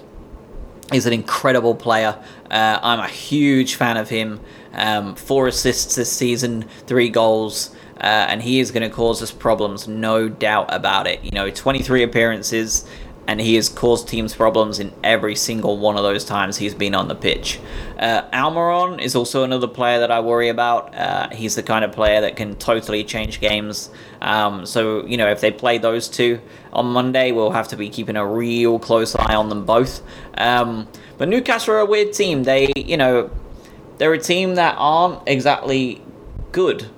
is 0.92 1.06
an 1.06 1.12
incredible 1.12 1.74
player. 1.74 2.18
Uh, 2.50 2.80
I'm 2.82 2.98
a 2.98 3.08
huge 3.08 3.76
fan 3.76 3.96
of 3.96 4.08
him. 4.08 4.40
Um, 4.72 5.14
four 5.14 5.46
assists 5.46 5.94
this 5.94 6.12
season, 6.12 6.62
three 6.86 7.08
goals. 7.08 7.74
Uh, 8.00 8.26
and 8.30 8.42
he 8.42 8.60
is 8.60 8.70
going 8.70 8.88
to 8.88 8.94
cause 8.94 9.22
us 9.22 9.30
problems, 9.30 9.86
no 9.86 10.26
doubt 10.26 10.72
about 10.72 11.06
it. 11.06 11.22
You 11.22 11.32
know, 11.32 11.50
23 11.50 12.02
appearances, 12.02 12.88
and 13.30 13.40
he 13.40 13.54
has 13.54 13.68
caused 13.68 14.08
teams 14.08 14.34
problems 14.34 14.80
in 14.80 14.92
every 15.04 15.36
single 15.36 15.78
one 15.78 15.96
of 15.96 16.02
those 16.02 16.24
times 16.24 16.56
he's 16.56 16.74
been 16.74 16.96
on 16.96 17.06
the 17.06 17.14
pitch. 17.14 17.60
Uh, 17.96 18.22
Almiron 18.32 19.00
is 19.00 19.14
also 19.14 19.44
another 19.44 19.68
player 19.68 20.00
that 20.00 20.10
I 20.10 20.18
worry 20.18 20.48
about. 20.48 20.92
Uh, 20.96 21.28
he's 21.30 21.54
the 21.54 21.62
kind 21.62 21.84
of 21.84 21.92
player 21.92 22.22
that 22.22 22.34
can 22.34 22.56
totally 22.56 23.04
change 23.04 23.40
games. 23.40 23.88
Um, 24.20 24.66
so, 24.66 25.06
you 25.06 25.16
know, 25.16 25.30
if 25.30 25.40
they 25.40 25.52
play 25.52 25.78
those 25.78 26.08
two 26.08 26.40
on 26.72 26.86
Monday, 26.86 27.30
we'll 27.30 27.52
have 27.52 27.68
to 27.68 27.76
be 27.76 27.88
keeping 27.88 28.16
a 28.16 28.26
real 28.26 28.80
close 28.80 29.14
eye 29.14 29.36
on 29.36 29.48
them 29.48 29.64
both. 29.64 30.02
Um, 30.36 30.88
but 31.16 31.28
Newcastle 31.28 31.74
are 31.74 31.78
a 31.78 31.86
weird 31.86 32.12
team. 32.12 32.42
They, 32.42 32.72
you 32.74 32.96
know, 32.96 33.30
they're 33.98 34.12
a 34.12 34.18
team 34.18 34.56
that 34.56 34.74
aren't 34.76 35.28
exactly 35.28 36.02
good. 36.50 36.90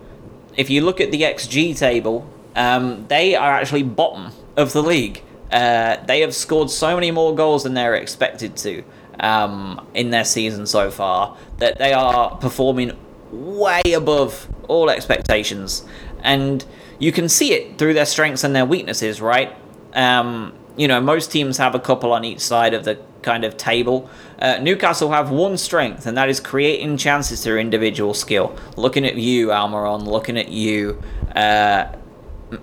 If 0.56 0.70
you 0.70 0.80
look 0.80 0.98
at 0.98 1.10
the 1.10 1.20
XG 1.24 1.76
table, 1.76 2.26
um, 2.56 3.06
they 3.08 3.34
are 3.34 3.52
actually 3.52 3.82
bottom 3.82 4.32
of 4.56 4.72
the 4.72 4.82
league. 4.82 5.22
Uh, 5.52 6.02
they 6.06 6.20
have 6.20 6.34
scored 6.34 6.70
so 6.70 6.94
many 6.94 7.10
more 7.10 7.34
goals 7.34 7.64
than 7.64 7.74
they're 7.74 7.94
expected 7.94 8.56
to 8.56 8.82
um, 9.20 9.86
in 9.94 10.10
their 10.10 10.24
season 10.24 10.66
so 10.66 10.90
far 10.90 11.36
that 11.58 11.78
they 11.78 11.92
are 11.92 12.36
performing 12.36 12.96
way 13.30 13.82
above 13.94 14.48
all 14.68 14.90
expectations. 14.90 15.84
And 16.22 16.64
you 16.98 17.12
can 17.12 17.28
see 17.28 17.52
it 17.52 17.78
through 17.78 17.94
their 17.94 18.06
strengths 18.06 18.44
and 18.44 18.54
their 18.54 18.64
weaknesses, 18.64 19.20
right? 19.20 19.54
Um, 19.94 20.54
you 20.76 20.88
know, 20.88 21.00
most 21.00 21.30
teams 21.30 21.58
have 21.58 21.74
a 21.74 21.80
couple 21.80 22.12
on 22.12 22.24
each 22.24 22.40
side 22.40 22.72
of 22.74 22.84
the 22.84 22.98
kind 23.22 23.44
of 23.44 23.56
table. 23.56 24.08
Uh, 24.38 24.58
Newcastle 24.58 25.10
have 25.10 25.30
one 25.30 25.56
strength, 25.56 26.06
and 26.06 26.16
that 26.16 26.28
is 26.28 26.40
creating 26.40 26.96
chances 26.96 27.44
through 27.44 27.58
individual 27.58 28.14
skill. 28.14 28.56
Looking 28.76 29.04
at 29.04 29.16
you, 29.16 29.48
Almiron, 29.48 30.06
looking 30.06 30.38
at 30.38 30.48
you, 30.48 31.02
uh, 31.36 31.92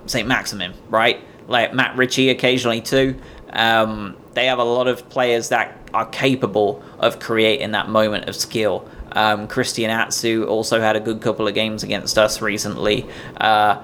St. 0.06 0.28
Maximin, 0.28 0.74
right? 0.90 1.22
Like 1.50 1.74
Matt 1.74 1.98
Ritchie 1.98 2.30
occasionally 2.30 2.80
too. 2.80 3.20
Um, 3.50 4.16
they 4.36 4.46
have 4.46 4.60
a 4.60 4.64
lot 4.64 4.88
of 4.88 5.10
players 5.10 5.50
that 5.50 5.78
are 5.94 6.06
capable 6.06 6.84
of 7.00 7.20
creating 7.20 7.72
that 7.72 7.90
moment 7.90 8.30
of 8.30 8.36
skill. 8.36 8.88
Um, 9.12 9.48
Christian 9.48 9.90
Atsu 9.90 10.46
also 10.48 10.80
had 10.80 10.96
a 10.96 11.00
good 11.00 11.20
couple 11.22 11.48
of 11.48 11.56
games 11.56 11.84
against 11.84 12.18
us 12.18 12.42
recently. 12.42 13.08
Uh, 13.36 13.84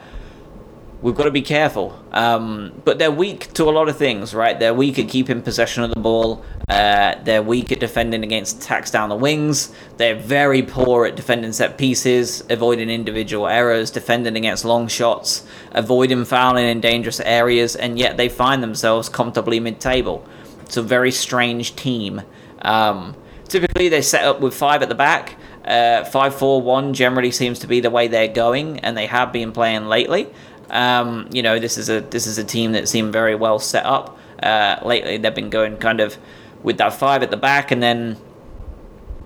we've 1.02 1.16
got 1.16 1.24
to 1.24 1.32
be 1.32 1.42
careful. 1.42 1.98
Um, 2.12 2.82
but 2.84 3.00
they're 3.00 3.12
weak 3.12 3.54
to 3.54 3.64
a 3.64 3.72
lot 3.72 3.90
of 3.90 3.98
things, 3.98 4.34
right? 4.34 4.60
They're 4.60 4.74
weak 4.74 4.98
at 5.00 5.10
keeping 5.10 5.42
possession 5.42 5.84
of 5.84 5.94
the 5.94 6.00
ball. 6.00 6.44
Uh, 6.68 7.16
they're 7.24 7.44
weak 7.44 7.72
at 7.72 7.80
defending 7.80 8.24
against 8.24 8.58
attacks 8.58 8.92
down 8.92 9.10
the 9.10 9.16
wings. 9.16 9.74
They're 9.98 10.16
very 10.16 10.64
poor 10.64 11.06
at 11.06 11.16
defending 11.16 11.54
set 11.54 11.78
pieces, 11.78 12.44
avoiding 12.50 12.90
individual 12.90 13.48
errors, 13.48 13.92
defending 13.92 14.36
against 14.36 14.66
long 14.66 14.88
shots, 14.88 15.46
avoiding 15.72 16.26
fouling 16.26 16.66
in 16.66 16.82
dangerous 16.82 17.20
areas, 17.20 17.76
and 17.76 18.00
yet 18.00 18.18
they 18.18 18.30
find 18.30 18.64
themselves 18.64 19.10
comfortably 19.10 19.60
mid 19.60 19.80
table. 19.80 20.28
It's 20.62 20.78
a 20.78 20.82
very 20.82 21.12
strange 21.12 21.76
team. 21.76 22.24
Um, 22.62 23.16
typically, 23.48 23.90
they 23.90 24.02
set 24.02 24.26
up 24.26 24.40
with 24.40 24.56
five 24.56 24.82
at 24.82 24.90
the 24.90 24.96
back. 24.96 25.38
Uh, 25.64 26.04
5 26.04 26.36
4 26.36 26.62
1 26.62 26.94
generally 26.94 27.32
seems 27.32 27.58
to 27.60 27.68
be 27.68 27.80
the 27.80 27.90
way 27.90 28.08
they're 28.08 28.28
going, 28.28 28.80
and 28.82 28.96
they 28.96 29.08
have 29.08 29.32
been 29.34 29.52
playing 29.52 29.86
lately. 29.86 30.28
Um, 30.70 31.30
you 31.32 31.42
know, 31.42 31.60
this 31.60 31.78
is 31.78 31.90
a 31.90 32.02
this 32.02 32.28
is 32.28 32.38
a 32.38 32.44
team 32.44 32.74
that 32.74 32.88
seemed 32.88 33.14
very 33.14 33.36
well 33.36 33.60
set 33.60 33.86
up. 33.86 34.18
Uh, 34.42 34.78
lately, 34.84 35.18
they've 35.18 35.34
been 35.34 35.50
going 35.50 35.78
kind 35.78 36.00
of 36.00 36.18
with 36.64 36.78
that 36.78 36.94
five 36.94 37.24
at 37.24 37.32
the 37.32 37.38
back, 37.38 37.72
and 37.72 37.82
then 37.82 38.18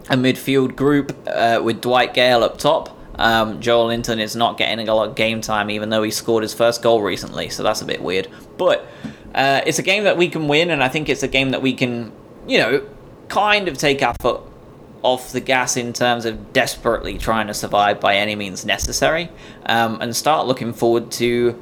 a 0.10 0.16
midfield 0.16 0.76
group 0.76 1.16
uh, 1.28 1.62
with 1.64 1.82
Dwight 1.82 2.14
Gayle 2.14 2.44
up 2.44 2.58
top. 2.58 2.98
Um, 3.16 3.60
Joelinton 3.60 4.20
is 4.20 4.36
not 4.36 4.58
getting 4.58 4.88
a 4.88 4.96
lot 4.96 5.10
of 5.10 5.16
game 5.16 5.42
time, 5.42 5.70
even 5.70 5.90
though 5.90 6.04
he 6.04 6.12
scored 6.12 6.44
his 6.44 6.54
first 6.54 6.82
goal 6.82 7.02
recently, 7.02 7.50
so 7.50 7.64
that's 7.64 7.82
a 7.82 7.86
bit 7.86 8.02
weird. 8.02 8.30
But 8.58 8.88
uh, 9.36 9.62
it's 9.66 9.78
a 9.78 9.84
game 9.84 10.06
that 10.06 10.18
we 10.18 10.30
can 10.30 10.48
win, 10.48 10.70
and 10.70 10.84
I 10.84 10.88
think 10.88 11.10
it's 11.10 11.24
a 11.24 11.28
game 11.28 11.50
that 11.52 11.62
we 11.62 11.74
can, 11.74 12.14
you 12.48 12.58
know, 12.60 12.88
kind 13.28 13.68
of 13.68 13.78
take 13.78 14.02
our 14.02 14.16
foot 14.22 14.42
off 15.02 15.32
the 15.32 15.40
gas 15.40 15.78
in 15.78 15.94
terms 15.94 16.26
of 16.26 16.54
desperately 16.54 17.18
trying 17.18 17.48
to 17.48 17.54
survive 17.54 18.00
by 18.00 18.16
any 18.16 18.36
means 18.36 18.66
necessary, 18.66 19.30
um, 19.66 20.02
and 20.02 20.16
start 20.16 20.48
looking 20.48 20.74
forward 20.74 21.12
to 21.12 21.62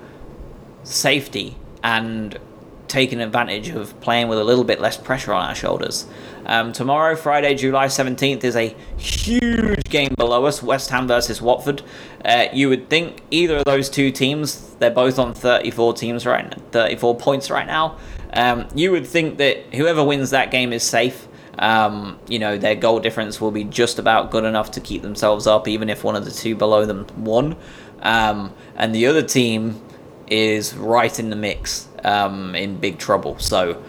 safety 0.84 1.58
and 1.84 2.40
taking 2.88 3.20
advantage 3.20 3.70
of 3.70 4.00
playing 4.00 4.28
with 4.28 4.40
a 4.40 4.44
little 4.44 4.64
bit 4.64 4.80
less 4.80 4.98
pressure 4.98 5.34
on 5.34 5.48
our 5.50 5.56
shoulders. 5.56 6.06
Um, 6.46 6.72
tomorrow, 6.72 7.16
Friday, 7.16 7.56
July 7.56 7.88
17th, 7.88 8.44
is 8.44 8.56
a 8.56 8.74
huge 8.98 9.84
game 9.84 10.14
below 10.16 10.46
us 10.46 10.64
West 10.64 10.90
Ham 10.92 11.08
versus 11.08 11.42
Watford. 11.42 11.82
Uh, 12.24 12.46
you 12.54 12.70
would 12.70 12.90
think 12.90 13.22
either 13.32 13.58
of 13.58 13.66
those 13.66 13.90
two 13.90 14.12
teams, 14.12 14.74
they're 14.76 14.90
both 14.90 15.20
on 15.20 15.34
34 15.34 15.94
teams 15.94 16.26
right 16.26 16.54
34 16.72 17.18
points 17.18 17.50
right 17.50 17.68
now. 17.68 17.98
Um, 18.34 18.68
you 18.74 18.92
would 18.92 19.06
think 19.06 19.38
that 19.38 19.74
whoever 19.74 20.04
wins 20.04 20.30
that 20.30 20.52
game 20.52 20.72
is 20.72 20.84
safe. 20.84 21.28
Um, 21.60 22.20
you 22.28 22.40
know, 22.40 22.58
their 22.58 22.76
goal 22.76 23.00
difference 23.00 23.42
will 23.42 23.52
be 23.52 23.64
just 23.64 24.00
about 24.00 24.32
good 24.32 24.44
enough 24.44 24.72
to 24.72 24.80
keep 24.80 25.02
themselves 25.02 25.48
up, 25.48 25.68
even 25.68 25.90
if 25.90 26.04
one 26.04 26.16
of 26.16 26.26
the 26.26 26.32
two 26.32 26.56
below 26.56 26.86
them 26.86 27.08
won. 27.18 27.56
Um, 28.02 28.54
and 28.76 28.94
the 28.94 29.08
other 29.08 29.24
team 29.24 29.82
is 30.28 30.76
right 30.76 31.20
in 31.20 31.30
the 31.30 31.36
mix 31.36 31.88
um, 32.04 32.56
in 32.56 32.78
big 32.78 33.00
trouble. 33.00 33.40
So 33.40 33.84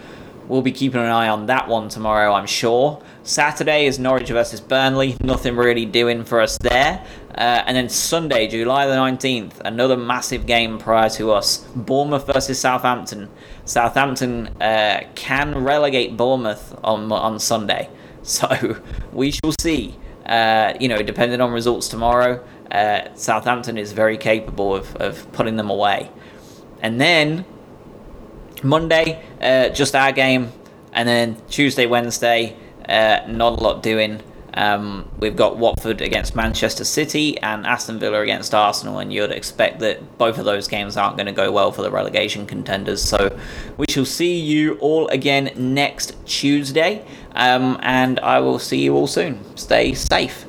we'll 0.47 0.61
be 0.61 0.71
keeping 0.71 0.99
an 0.99 1.07
eye 1.07 1.29
on 1.29 1.45
that 1.45 1.67
one 1.67 1.89
tomorrow, 1.89 2.33
I'm 2.33 2.47
sure. 2.47 3.01
Saturday 3.23 3.85
is 3.85 3.99
Norwich 3.99 4.29
versus 4.29 4.59
Burnley. 4.59 5.15
Nothing 5.21 5.55
really 5.55 5.85
doing 5.85 6.23
for 6.23 6.41
us 6.41 6.57
there. 6.57 7.05
Uh, 7.39 7.63
and 7.65 7.77
then 7.77 7.87
Sunday, 7.87 8.49
July 8.49 8.85
the 8.85 8.95
19th, 8.95 9.61
another 9.63 9.95
massive 9.95 10.45
game 10.45 10.77
prior 10.77 11.09
to 11.11 11.31
us. 11.31 11.59
Bournemouth 11.73 12.25
versus 12.25 12.59
Southampton. 12.59 13.29
Southampton 13.63 14.47
uh, 14.61 15.03
can 15.15 15.63
relegate 15.63 16.17
Bournemouth 16.17 16.77
on 16.83 17.09
on 17.09 17.39
Sunday, 17.39 17.89
so 18.23 18.81
we 19.13 19.31
shall 19.31 19.53
see. 19.61 19.95
Uh, 20.25 20.73
you 20.81 20.89
know, 20.89 21.01
depending 21.01 21.39
on 21.39 21.51
results 21.51 21.87
tomorrow, 21.87 22.45
uh, 22.71 23.07
Southampton 23.15 23.77
is 23.77 23.93
very 23.93 24.17
capable 24.17 24.75
of, 24.75 24.95
of 24.97 25.31
putting 25.31 25.55
them 25.55 25.69
away. 25.69 26.11
And 26.81 26.99
then 26.99 27.45
Monday, 28.61 29.23
uh, 29.41 29.69
just 29.69 29.95
our 29.95 30.11
game, 30.11 30.51
and 30.91 31.07
then 31.07 31.37
Tuesday, 31.49 31.85
Wednesday, 31.85 32.55
uh, 32.87 33.21
not 33.27 33.59
a 33.59 33.63
lot 33.63 33.81
doing. 33.81 34.21
Um, 34.59 35.09
we've 35.19 35.37
got 35.37 35.55
Watford 35.55 36.01
against 36.01 36.35
Manchester 36.35 36.83
City 36.83 37.39
and 37.39 37.65
Aston 37.65 37.97
Villa 37.97 38.19
against 38.19 38.53
Arsenal, 38.53 38.99
and 38.99 39.13
you'd 39.13 39.31
expect 39.31 39.79
that 39.79 40.17
both 40.17 40.37
of 40.37 40.43
those 40.43 40.67
games 40.67 40.97
aren't 40.97 41.15
going 41.15 41.27
to 41.27 41.31
go 41.31 41.49
well 41.49 41.71
for 41.71 41.81
the 41.81 41.89
relegation 41.89 42.45
contenders. 42.45 43.01
So 43.01 43.39
we 43.77 43.85
shall 43.89 44.03
see 44.03 44.37
you 44.37 44.77
all 44.79 45.07
again 45.07 45.51
next 45.55 46.13
Tuesday, 46.25 47.05
um, 47.35 47.79
and 47.81 48.19
I 48.19 48.41
will 48.41 48.59
see 48.59 48.81
you 48.81 48.95
all 48.95 49.07
soon. 49.07 49.39
Stay 49.55 49.93
safe. 49.93 50.48